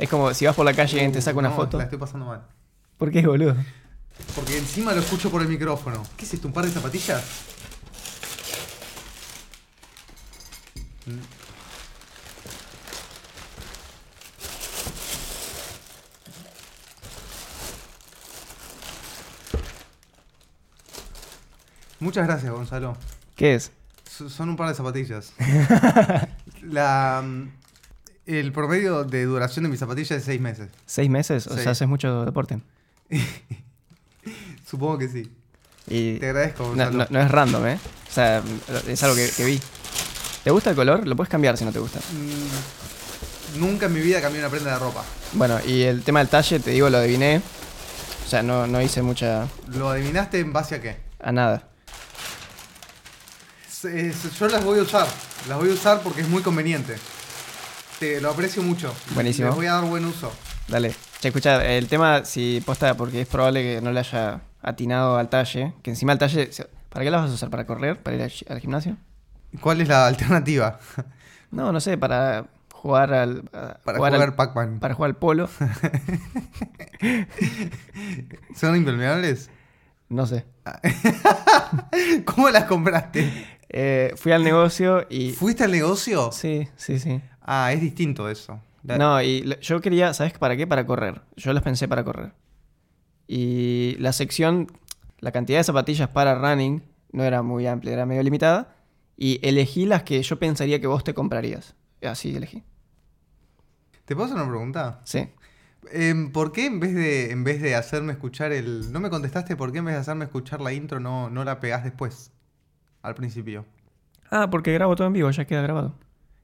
Es 0.00 0.08
como 0.08 0.34
si 0.34 0.44
vas 0.44 0.56
por 0.56 0.64
la 0.64 0.74
calle 0.74 0.96
y 0.96 0.98
alguien 0.98 1.12
te 1.12 1.22
saca 1.22 1.38
una 1.38 1.48
No, 1.50 1.54
foto. 1.54 1.78
La 1.78 1.84
estoy 1.84 1.98
pasando 1.98 2.26
mal. 2.26 2.42
¿Por 2.98 3.12
qué, 3.12 3.24
boludo? 3.24 3.56
Porque 4.34 4.58
encima 4.58 4.92
lo 4.92 5.00
escucho 5.00 5.30
por 5.30 5.42
el 5.42 5.48
micrófono. 5.48 6.02
¿Qué 6.16 6.24
es 6.24 6.34
esto? 6.34 6.48
¿Un 6.48 6.54
par 6.54 6.64
de 6.64 6.72
zapatillas? 6.72 7.22
Muchas 22.00 22.26
gracias, 22.26 22.52
Gonzalo. 22.52 22.96
¿Qué 23.34 23.54
es? 23.54 23.72
Son 24.28 24.48
un 24.48 24.56
par 24.56 24.68
de 24.68 24.74
zapatillas. 24.74 25.32
La, 26.62 27.22
mm, 27.24 27.48
el 28.26 28.52
promedio 28.52 29.04
de 29.04 29.24
duración 29.24 29.64
de 29.64 29.68
mis 29.70 29.78
zapatillas 29.80 30.12
es 30.18 30.24
seis 30.24 30.40
meses. 30.40 30.68
¿Seis 30.86 31.08
meses? 31.10 31.46
O 31.46 31.56
Sí. 31.56 31.62
sea, 31.62 31.72
haces 31.72 31.86
mucho 31.88 32.24
deporte. 32.24 32.60
Supongo 34.68 34.98
que 34.98 35.08
sí. 35.08 35.30
Y 35.88 36.18
Te 36.18 36.26
agradezco, 36.30 36.72
no, 36.74 36.90
no- 36.90 37.06
no 37.08 37.20
es 37.20 37.30
random, 37.30 37.66
¿eh? 37.66 37.78
O 38.08 38.12
sea, 38.12 38.42
es 38.88 39.02
algo 39.04 39.14
que, 39.14 39.30
que 39.36 39.44
vi. 39.44 39.60
¿Te 40.42 40.50
gusta 40.50 40.70
el 40.70 40.76
color? 40.76 41.06
Lo 41.06 41.14
puedes 41.14 41.30
cambiar 41.30 41.56
si 41.56 41.64
no 41.64 41.72
te 41.72 41.78
gusta. 41.78 42.00
Mm, 43.54 43.60
nunca 43.60 43.86
en 43.86 43.92
mi 43.92 44.00
vida 44.00 44.20
cambié 44.20 44.40
una 44.40 44.48
prenda 44.50 44.72
de 44.72 44.78
ropa. 44.80 45.04
Bueno, 45.34 45.58
y 45.64 45.82
el 45.82 46.02
tema 46.02 46.18
del 46.20 46.28
talle, 46.28 46.58
te 46.58 46.70
digo, 46.72 46.90
lo 46.90 46.98
adiviné. 46.98 47.40
O 48.24 48.28
sea, 48.28 48.42
no, 48.42 48.66
no 48.66 48.82
hice 48.82 49.02
mucha... 49.02 49.46
¿Lo 49.68 49.88
adivinaste 49.90 50.40
en 50.40 50.52
base 50.52 50.74
a 50.76 50.82
qué? 50.82 50.96
a 51.20 51.30
nada. 51.32 51.68
Yo 53.82 54.48
las 54.48 54.64
voy 54.64 54.78
a 54.78 54.82
usar. 54.82 55.06
Las 55.48 55.58
voy 55.58 55.70
a 55.70 55.72
usar 55.74 56.00
porque 56.02 56.22
es 56.22 56.28
muy 56.28 56.42
conveniente. 56.42 56.96
Te 57.98 58.20
lo 58.20 58.30
aprecio 58.30 58.62
mucho. 58.62 58.94
Buenísimo. 59.14 59.48
Les 59.48 59.56
voy 59.56 59.66
a 59.66 59.72
dar 59.74 59.84
buen 59.84 60.04
uso. 60.04 60.32
Dale. 60.68 60.94
Che, 61.20 61.28
escucha, 61.28 61.64
el 61.64 61.86
tema, 61.88 62.24
si 62.24 62.62
posta, 62.64 62.94
porque 62.96 63.22
es 63.22 63.28
probable 63.28 63.62
que 63.62 63.80
no 63.80 63.92
le 63.92 64.00
haya 64.00 64.40
atinado 64.62 65.16
al 65.16 65.28
talle, 65.28 65.74
que 65.82 65.90
encima 65.90 66.12
el 66.12 66.18
talle... 66.18 66.50
¿Para 66.88 67.04
qué 67.04 67.10
la 67.10 67.18
vas 67.20 67.30
a 67.30 67.34
usar? 67.34 67.50
¿Para 67.50 67.66
correr? 67.66 68.02
¿Para 68.02 68.16
ir 68.16 68.22
al, 68.22 68.30
gi- 68.30 68.46
al 68.48 68.60
gimnasio? 68.60 68.96
¿Cuál 69.60 69.80
es 69.82 69.88
la 69.88 70.06
alternativa? 70.06 70.78
No, 71.50 71.72
no 71.72 71.80
sé, 71.80 71.96
para 71.98 72.46
jugar 72.72 73.12
al... 73.12 73.42
Para 73.44 73.78
jugar 73.98 74.12
jugar 74.12 74.14
al- 74.28 74.34
Pac-Man. 74.34 74.78
Para 74.80 74.94
jugar 74.94 75.10
al 75.10 75.16
polo. 75.16 75.48
¿Son 78.54 78.76
impermeables? 78.76 79.50
No 80.08 80.26
sé. 80.26 80.44
¿Cómo 82.24 82.48
las 82.50 82.64
compraste? 82.64 83.55
Eh, 83.68 84.12
fui 84.16 84.32
al 84.32 84.44
negocio 84.44 85.06
y... 85.10 85.32
¿Fuiste 85.32 85.64
al 85.64 85.72
negocio? 85.72 86.30
Sí, 86.32 86.68
sí, 86.76 86.98
sí. 86.98 87.20
Ah, 87.42 87.72
es 87.72 87.80
distinto 87.80 88.28
eso. 88.28 88.60
La- 88.84 88.96
No, 88.98 89.20
y 89.22 89.56
yo 89.60 89.80
quería, 89.80 90.14
¿sabes 90.14 90.32
para 90.38 90.56
qué? 90.56 90.66
Para 90.66 90.86
correr. 90.86 91.22
Yo 91.36 91.52
las 91.52 91.62
pensé 91.62 91.88
para 91.88 92.04
correr. 92.04 92.32
Y 93.26 93.96
la 93.98 94.12
sección, 94.12 94.68
la 95.18 95.32
cantidad 95.32 95.58
de 95.58 95.64
zapatillas 95.64 96.08
para 96.10 96.36
running 96.36 96.82
no 97.12 97.24
era 97.24 97.42
muy 97.42 97.66
amplia, 97.66 97.92
era 97.92 98.06
medio 98.06 98.22
limitada. 98.22 98.76
Y 99.16 99.40
elegí 99.46 99.86
las 99.86 100.02
que 100.04 100.22
yo 100.22 100.38
pensaría 100.38 100.80
que 100.80 100.86
vos 100.86 101.02
te 101.02 101.14
comprarías. 101.14 101.74
Así 102.02 102.36
elegí. 102.36 102.62
¿Te 104.04 104.14
puedo 104.14 104.26
hacer 104.26 104.36
una 104.40 104.48
pregunta? 104.48 105.00
Sí. 105.04 105.28
Em, 105.92 106.30
¿Por 106.32 106.52
qué 106.52 106.66
en 106.66 106.80
vez 106.80 106.94
de 106.94 107.30
en 107.30 107.42
vez 107.44 107.60
de 107.62 107.74
hacerme 107.74 108.12
escuchar 108.12 108.52
el. 108.52 108.92
No 108.92 109.00
me 109.00 109.10
contestaste 109.10 109.56
por 109.56 109.72
qué 109.72 109.78
en 109.78 109.86
vez 109.86 109.94
de 109.94 110.00
hacerme 110.00 110.24
escuchar 110.24 110.60
la 110.60 110.72
intro 110.72 111.00
no, 111.00 111.30
no 111.30 111.44
la 111.44 111.58
pegás 111.60 111.82
después? 111.84 112.30
Al 113.06 113.14
principio. 113.14 113.64
Ah, 114.30 114.50
porque 114.50 114.72
grabo 114.72 114.96
todo 114.96 115.06
en 115.06 115.12
vivo, 115.12 115.30
ya 115.30 115.44
queda 115.44 115.62
grabado. 115.62 115.94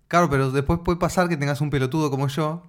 Claro, 0.06 0.30
pero 0.30 0.50
después 0.52 0.78
puede 0.84 0.98
pasar 0.98 1.28
que 1.28 1.36
tengas 1.36 1.60
un 1.60 1.70
pelotudo 1.70 2.08
como 2.10 2.28
yo 2.28 2.62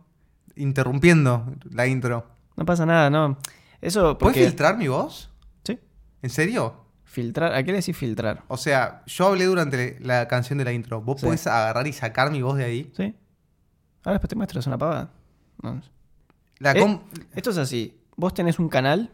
interrumpiendo 0.56 1.46
la 1.70 1.86
intro. 1.88 2.26
No 2.56 2.66
pasa 2.66 2.86
nada, 2.86 3.10
no. 3.10 3.38
Eso 3.82 4.18
¿Puedes 4.18 4.38
filtrar 4.38 4.78
mi 4.78 4.88
voz? 4.88 5.30
Sí. 5.64 5.78
¿En 6.22 6.30
serio? 6.30 6.76
Filtrar. 7.04 7.54
¿A 7.54 7.62
qué 7.64 7.72
le 7.72 7.80
decís 7.80 7.96
filtrar? 7.96 8.44
O 8.48 8.58
sea, 8.58 9.04
yo 9.06 9.28
hablé 9.28 9.46
durante 9.46 9.98
la 10.00 10.28
canción 10.28 10.58
de 10.58 10.66
la 10.66 10.72
intro. 10.74 11.02
¿Vos 11.02 11.20
Sí. 11.20 11.26
podés 11.28 11.46
agarrar 11.46 11.86
y 11.86 11.94
sacar 11.94 12.32
mi 12.32 12.42
voz 12.42 12.58
de 12.58 12.64
ahí? 12.64 12.92
¿Sí? 12.98 13.14
Ahora 14.04 14.14
después 14.14 14.30
te 14.30 14.36
muestro, 14.36 14.60
es 14.60 14.68
una 14.68 14.78
pavada. 14.78 15.12
No. 15.62 15.82
La 16.60 16.72
Eh, 16.72 17.00
Esto 17.36 17.52
es 17.52 17.58
así. 17.58 18.00
Vos 18.16 18.34
tenés 18.34 18.58
un 18.58 18.70
canal. 18.70 19.12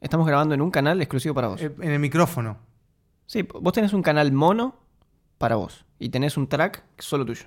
Estamos 0.00 0.26
grabando 0.26 0.54
en 0.54 0.62
un 0.62 0.70
canal 0.70 1.00
exclusivo 1.02 1.34
para 1.34 1.48
vos. 1.48 1.60
eh, 1.60 1.74
en 1.80 1.90
el 1.90 1.98
micrófono. 1.98 2.56
Sí, 3.26 3.42
vos 3.60 3.72
tenés 3.72 3.92
un 3.92 4.02
canal 4.02 4.32
mono 4.32 4.76
para 5.38 5.56
vos. 5.56 5.84
Y 5.98 6.10
tenés 6.10 6.36
un 6.36 6.48
track 6.48 6.84
solo 6.98 7.24
tuyo. 7.24 7.46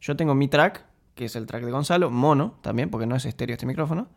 Yo 0.00 0.16
tengo 0.16 0.34
mi 0.34 0.48
track, 0.48 0.84
que 1.14 1.24
es 1.26 1.36
el 1.36 1.46
track 1.46 1.64
de 1.64 1.70
Gonzalo, 1.70 2.10
mono 2.10 2.58
también, 2.62 2.90
porque 2.90 3.06
no 3.06 3.16
es 3.16 3.24
estéreo 3.24 3.54
este 3.54 3.66
micrófono. 3.66 4.08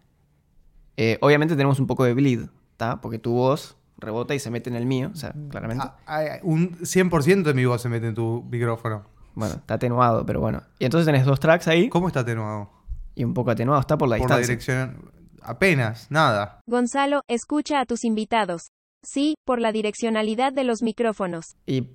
Eh, 0.98 1.18
obviamente 1.22 1.56
tenemos 1.56 1.80
un 1.80 1.88
poco 1.88 2.04
de 2.06 2.14
bleed, 2.14 2.48
¿está? 2.72 3.02
Porque 3.02 3.20
tu 3.20 3.34
voz 3.34 3.78
rebota 3.98 4.34
y 4.36 4.40
se 4.40 4.50
mete 4.52 4.70
en 4.70 4.76
el 4.76 4.86
mío, 4.86 5.12
o 5.14 5.16
sea, 5.16 5.34
claramente. 5.50 5.84
Ah, 5.86 5.98
ah, 6.08 6.22
un 6.44 6.72
100% 6.80 7.44
de 7.44 7.54
mi 7.54 7.66
voz 7.66 7.82
se 7.82 7.90
mete 7.90 8.08
en 8.08 8.16
tu 8.16 8.44
micrófono. 8.50 9.04
Bueno, 9.36 9.56
está 9.56 9.74
atenuado, 9.76 10.26
pero 10.26 10.40
bueno. 10.40 10.62
Y 10.80 10.86
entonces 10.86 11.06
tenés 11.06 11.26
dos 11.26 11.40
tracks 11.42 11.68
ahí 11.68 11.90
¿Cómo 11.90 12.08
está 12.08 12.22
atenuado? 12.22 12.70
y 13.16 13.24
un 13.24 13.34
poco 13.34 13.52
atenuado, 13.52 13.82
está 13.82 13.98
por 13.98 14.08
la 14.10 14.18
Por 14.18 14.30
la 14.30 14.38
distancia. 14.38 14.86
dirección. 14.86 15.12
Apenas, 15.42 16.10
nada. 16.10 16.60
Gonzalo, 16.66 17.22
escucha 17.28 17.80
a 17.80 17.86
tus 17.86 18.04
invitados. 18.04 18.72
Sí, 19.06 19.36
por 19.46 19.60
la 19.62 19.72
direccionalidad 19.72 20.52
de 20.52 20.64
los 20.64 20.82
micrófonos. 20.82 21.56
Y 21.66 21.88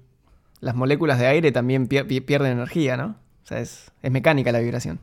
las 0.60 0.74
moléculas 0.74 1.18
de 1.18 1.26
aire 1.26 1.52
también 1.52 1.88
pier- 1.88 2.06
pi- 2.06 2.20
pierden 2.20 2.52
energía, 2.52 2.96
¿no? 2.96 3.16
O 3.42 3.46
sea, 3.46 3.60
es, 3.60 3.90
es 4.02 4.10
mecánica 4.10 4.52
la 4.52 4.60
vibración. 4.60 5.00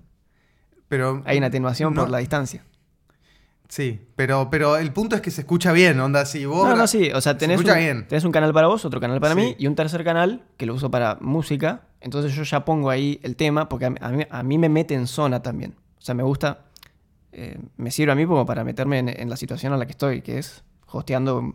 Pero. 0.88 1.22
Hay 1.26 1.38
una 1.38 1.48
atenuación 1.48 1.94
no- 1.94 2.02
por 2.04 2.10
la 2.10 2.20
distancia. 2.20 2.64
Sí, 3.70 4.00
pero, 4.16 4.50
pero 4.50 4.78
el 4.78 4.94
punto 4.94 5.18
es 5.18 5.22
que 5.22 5.30
se 5.30 5.42
escucha 5.42 5.74
bien, 5.74 6.00
onda. 6.00 6.26
Si 6.26 6.46
vos. 6.46 6.70
No, 6.70 6.76
no, 6.78 6.88
sí. 6.88 7.12
O 7.12 7.20
sea, 7.20 7.34
Se 7.34 7.40
tenés 7.40 7.56
escucha 7.56 7.74
un, 7.74 7.80
bien. 7.80 8.08
tenés 8.08 8.24
un 8.24 8.32
canal 8.32 8.54
para 8.54 8.68
vos, 8.68 8.86
otro 8.86 9.02
canal 9.02 9.20
para 9.20 9.34
Sí. 9.36 9.42
mí 9.42 9.56
y 9.60 9.68
un 9.68 9.76
tercer 9.76 10.06
canal 10.06 10.46
que 10.56 10.66
lo 10.66 10.74
uso 10.74 10.90
para 10.90 11.18
música. 11.20 11.82
Entonces 12.00 12.34
yo 12.34 12.44
ya 12.44 12.64
pongo 12.64 12.90
ahí 12.90 13.20
el 13.24 13.36
tema 13.36 13.68
porque 13.68 13.86
a 13.88 13.90
mí, 13.90 13.98
a 14.00 14.10
mí, 14.10 14.24
a 14.30 14.44
mí 14.44 14.58
me 14.58 14.70
mete 14.70 14.94
en 14.94 15.06
zona 15.08 15.42
también. 15.42 15.76
O 15.98 16.02
sea, 16.02 16.16
me 16.16 16.24
gusta, 16.24 16.68
eh, 17.34 17.60
me 17.76 17.92
sirve 17.92 18.14
a 18.14 18.16
mí 18.16 18.26
como 18.26 18.46
para 18.46 18.64
meterme 18.64 19.00
en, 19.00 19.10
en 19.10 19.30
la 19.30 19.36
situación 19.36 19.74
en 19.74 19.80
la 19.80 19.86
que 19.86 19.92
estoy, 19.92 20.22
que 20.22 20.38
es 20.38 20.64
hosteando 20.90 21.54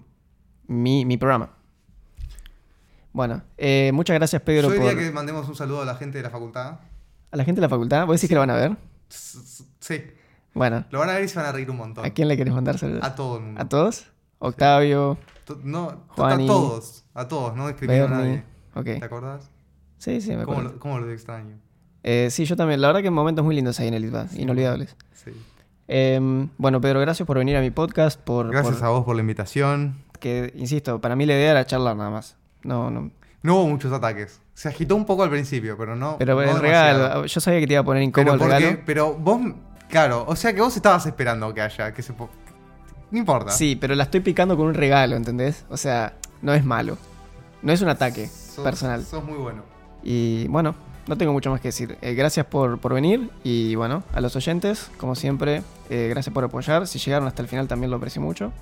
mi, 0.66 1.05
mi 1.05 1.16
programa. 1.16 1.51
Bueno, 3.12 3.42
eh, 3.59 3.90
muchas 3.92 4.14
gracias 4.14 4.40
Pedro 4.42 4.68
Yo 4.68 4.75
diría 4.75 4.90
por... 4.92 4.98
que 5.01 5.11
mandemos 5.11 5.46
un 5.48 5.55
saludo 5.55 5.83
a 5.83 5.85
la 5.85 5.96
gente 5.96 6.18
de 6.18 6.25
la 6.25 6.31
facultad. 6.31 6.81
A 7.31 7.37
la 7.37 7.44
gente 7.44 7.61
de 7.61 7.66
la 7.66 7.68
facultad, 7.68 8.07
¿vos 8.07 8.16
decís 8.16 8.29
que 8.29 8.35
lo 8.35 8.40
van 8.40 8.51
a 8.51 8.55
ver? 8.57 8.77
Sí, 9.09 10.03
Bueno, 10.55 10.85
lo 10.90 10.98
van 10.98 11.11
a 11.11 11.14
ver 11.14 11.25
y 11.25 11.29
se 11.29 11.38
van 11.38 11.46
a 11.46 11.53
reír 11.53 11.70
un 11.70 11.77
montón. 11.77 12.05
¿a 12.05 12.11
quién 12.11 12.29
le 12.29 12.37
querés 12.37 12.55
mandar 12.55 12.79
saludos? 12.79 13.03
A 13.05 13.14
todo 13.14 13.37
el 13.38 13.44
mundo. 13.44 13.61
¿A 13.61 13.68
todos? 13.68 14.07
Octavio, 14.38 15.18
To- 15.44 15.61
No, 15.62 16.05
Juani. 16.09 16.44
a 16.44 16.46
todos. 16.46 17.05
A 17.14 17.29
todos, 17.29 17.55
no 17.57 17.68
discrimino 17.68 18.05
a 18.07 18.09
nadie. 18.09 18.44
Ok. 18.75 18.85
¿Te 18.85 19.05
acordás? 19.05 19.51
Sí, 19.98 20.20
sí, 20.20 20.31
me 20.35 20.44
¿Cómo, 20.44 20.59
acuerdo. 20.59 20.72
lo- 20.75 20.79
cómo 20.81 20.98
los 20.98 21.11
extraño? 21.11 21.57
Eh, 22.03 22.29
sí, 22.31 22.44
yo 22.44 22.57
también. 22.57 22.81
La 22.81 22.88
verdad 22.88 23.03
que 23.03 23.11
momentos 23.11 23.44
muy 23.44 23.55
lindos 23.55 23.79
ahí 23.79 23.88
en 23.88 23.94
el 23.94 24.05
ITBA, 24.07 24.27
inolvidables. 24.37 24.96
Sí. 25.12 25.31
Eh, 25.88 26.48
bueno, 26.59 26.81
Pedro, 26.81 27.01
gracias 27.01 27.27
por 27.27 27.38
venir 27.38 27.57
a 27.57 27.61
mi 27.61 27.70
podcast. 27.70 28.18
Por, 28.20 28.51
Gracias 28.51 28.77
por- 28.79 28.85
a 28.85 28.88
vos 28.90 29.05
por 29.05 29.14
la 29.14 29.20
invitación. 29.20 29.96
Que, 30.22 30.52
insisto, 30.56 31.00
para 31.00 31.16
mí 31.16 31.26
la 31.26 31.32
idea 31.35 31.50
era 31.50 31.66
charlar 31.66 31.96
nada 31.96 32.11
más. 32.11 32.37
No, 32.62 32.90
no. 32.92 33.11
No 33.42 33.56
hubo 33.56 33.66
muchos 33.66 33.92
ataques. 33.92 34.40
Se 34.54 34.68
agitó 34.68 34.94
un 34.94 35.04
poco 35.04 35.24
al 35.24 35.30
principio, 35.30 35.76
pero 35.76 35.96
no. 35.96 36.16
Pero 36.16 36.35
no 36.37 36.40
el 36.42 36.46
demasiado. 36.46 36.98
regalo, 37.08 37.26
yo 37.26 37.40
sabía 37.40 37.58
que 37.58 37.66
te 37.66 37.72
iba 37.72 37.80
a 37.80 37.85
poner 37.85 38.04
incómodo 38.04 38.35
Pero, 38.38 38.44
el 38.44 38.50
porque- 38.50 38.64
regalo. 38.66 38.82
pero 38.87 39.14
vos, 39.14 39.40
claro, 39.90 40.24
o 40.28 40.37
sea 40.37 40.54
que 40.54 40.61
vos 40.61 40.76
estabas 40.76 41.04
esperando 41.06 41.52
que 41.52 41.61
haya, 41.61 41.92
que 41.92 42.02
se 42.02 42.12
po- 42.12 42.30
No 43.11 43.18
importa. 43.18 43.50
Sí, 43.50 43.74
pero 43.76 43.96
la 43.96 44.04
estoy 44.04 44.20
picando 44.20 44.56
con 44.56 44.66
un 44.68 44.74
regalo, 44.74 45.16
¿entendés? 45.16 45.64
O 45.68 45.76
sea, 45.76 46.14
no 46.40 46.54
es 46.54 46.64
malo. 46.64 46.96
No 47.62 47.72
es 47.72 47.82
un 47.82 47.88
ataque 47.88 48.28
Sos- 48.28 48.62
personal. 48.62 49.04
Sos 49.04 49.24
muy 49.24 49.38
bueno. 49.38 49.64
Y 50.04 50.46
bueno, 50.48 50.76
no 51.08 51.18
tengo 51.18 51.32
mucho 51.32 51.50
más 51.50 51.61
que 51.61 51.68
decir. 51.68 51.98
Eh, 52.00 52.14
gracias 52.14 52.46
por, 52.46 52.78
por 52.78 52.94
venir 52.94 53.28
y 53.42 53.74
bueno, 53.74 54.04
a 54.14 54.20
los 54.20 54.37
oyentes, 54.37 54.88
como 54.98 55.14
siempre, 55.16 55.62
eh, 55.90 56.06
gracias 56.11 56.32
por 56.32 56.44
apoyar. 56.44 56.87
Si 56.87 56.98
llegaron 57.00 57.26
hasta 57.26 57.42
el 57.42 57.48
final 57.48 57.66
también 57.66 57.90
lo 57.90 57.96
aprecio 57.96 58.22
mucho. 58.22 58.52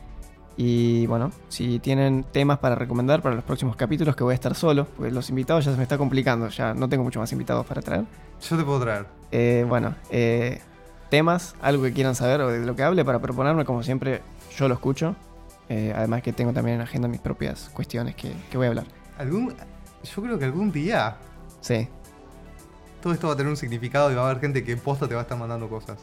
Y 0.62 1.06
bueno, 1.06 1.32
si 1.48 1.78
tienen 1.78 2.22
temas 2.22 2.58
para 2.58 2.74
recomendar 2.74 3.22
para 3.22 3.34
los 3.34 3.42
próximos 3.44 3.76
capítulos, 3.76 4.14
que 4.14 4.22
voy 4.22 4.32
a 4.32 4.34
estar 4.34 4.54
solo, 4.54 4.86
porque 4.94 5.10
los 5.10 5.30
invitados 5.30 5.64
ya 5.64 5.70
se 5.70 5.78
me 5.78 5.84
está 5.84 5.96
complicando, 5.96 6.48
ya 6.48 6.74
no 6.74 6.86
tengo 6.86 7.02
mucho 7.02 7.18
más 7.18 7.32
invitados 7.32 7.64
para 7.64 7.80
traer. 7.80 8.04
Yo 8.42 8.58
te 8.58 8.62
puedo 8.62 8.78
traer. 8.78 9.06
Eh, 9.32 9.64
bueno, 9.66 9.94
eh, 10.10 10.60
temas, 11.08 11.54
algo 11.62 11.82
que 11.84 11.94
quieran 11.94 12.14
saber 12.14 12.42
o 12.42 12.48
de 12.48 12.66
lo 12.66 12.76
que 12.76 12.82
hable 12.82 13.06
para 13.06 13.20
proponerme, 13.20 13.64
como 13.64 13.82
siempre, 13.82 14.20
yo 14.54 14.68
lo 14.68 14.74
escucho. 14.74 15.16
Eh, 15.70 15.94
además 15.96 16.20
que 16.20 16.34
tengo 16.34 16.52
también 16.52 16.74
en 16.74 16.82
agenda 16.82 17.08
mis 17.08 17.22
propias 17.22 17.70
cuestiones 17.70 18.14
que, 18.14 18.30
que 18.50 18.58
voy 18.58 18.66
a 18.66 18.68
hablar. 18.68 18.84
Algún, 19.16 19.54
yo 20.04 20.22
creo 20.22 20.38
que 20.38 20.44
algún 20.44 20.70
día 20.70 21.16
Sí, 21.62 21.88
todo 23.00 23.14
esto 23.14 23.28
va 23.28 23.32
a 23.32 23.36
tener 23.38 23.48
un 23.48 23.56
significado 23.56 24.12
y 24.12 24.14
va 24.14 24.26
a 24.26 24.30
haber 24.30 24.42
gente 24.42 24.62
que 24.62 24.72
en 24.72 24.80
posta 24.80 25.08
te 25.08 25.14
va 25.14 25.20
a 25.20 25.22
estar 25.22 25.38
mandando 25.38 25.70
cosas. 25.70 25.98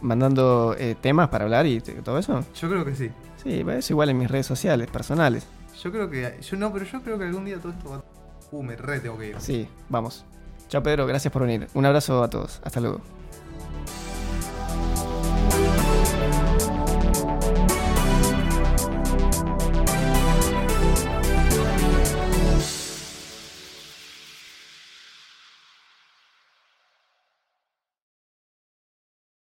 Mandando 0.00 0.74
eh, 0.78 0.96
temas 1.00 1.28
para 1.28 1.44
hablar 1.44 1.66
y 1.66 1.80
todo 1.80 2.18
eso. 2.18 2.44
Yo 2.54 2.68
creo 2.68 2.84
que 2.84 2.94
sí. 2.94 3.10
Sí, 3.42 3.64
es 3.68 3.90
igual 3.90 4.10
en 4.10 4.18
mis 4.18 4.30
redes 4.30 4.46
sociales, 4.46 4.88
personales. 4.90 5.46
Yo 5.82 5.92
creo 5.92 6.10
que. 6.10 6.38
Yo 6.40 6.56
no, 6.56 6.72
pero 6.72 6.84
yo 6.84 7.02
creo 7.02 7.18
que 7.18 7.24
algún 7.24 7.44
día 7.44 7.58
todo 7.58 7.72
esto 7.72 7.90
va. 7.90 8.02
Uh, 8.50 8.62
me 8.62 8.76
re 8.76 9.00
tengo 9.00 9.18
que 9.18 9.28
ir. 9.28 9.36
Sí, 9.38 9.68
vamos. 9.88 10.24
Chao 10.68 10.82
Pedro, 10.82 11.06
gracias 11.06 11.32
por 11.32 11.42
venir. 11.42 11.68
Un 11.74 11.86
abrazo 11.86 12.22
a 12.22 12.28
todos. 12.28 12.60
Hasta 12.64 12.80
luego. 12.80 13.00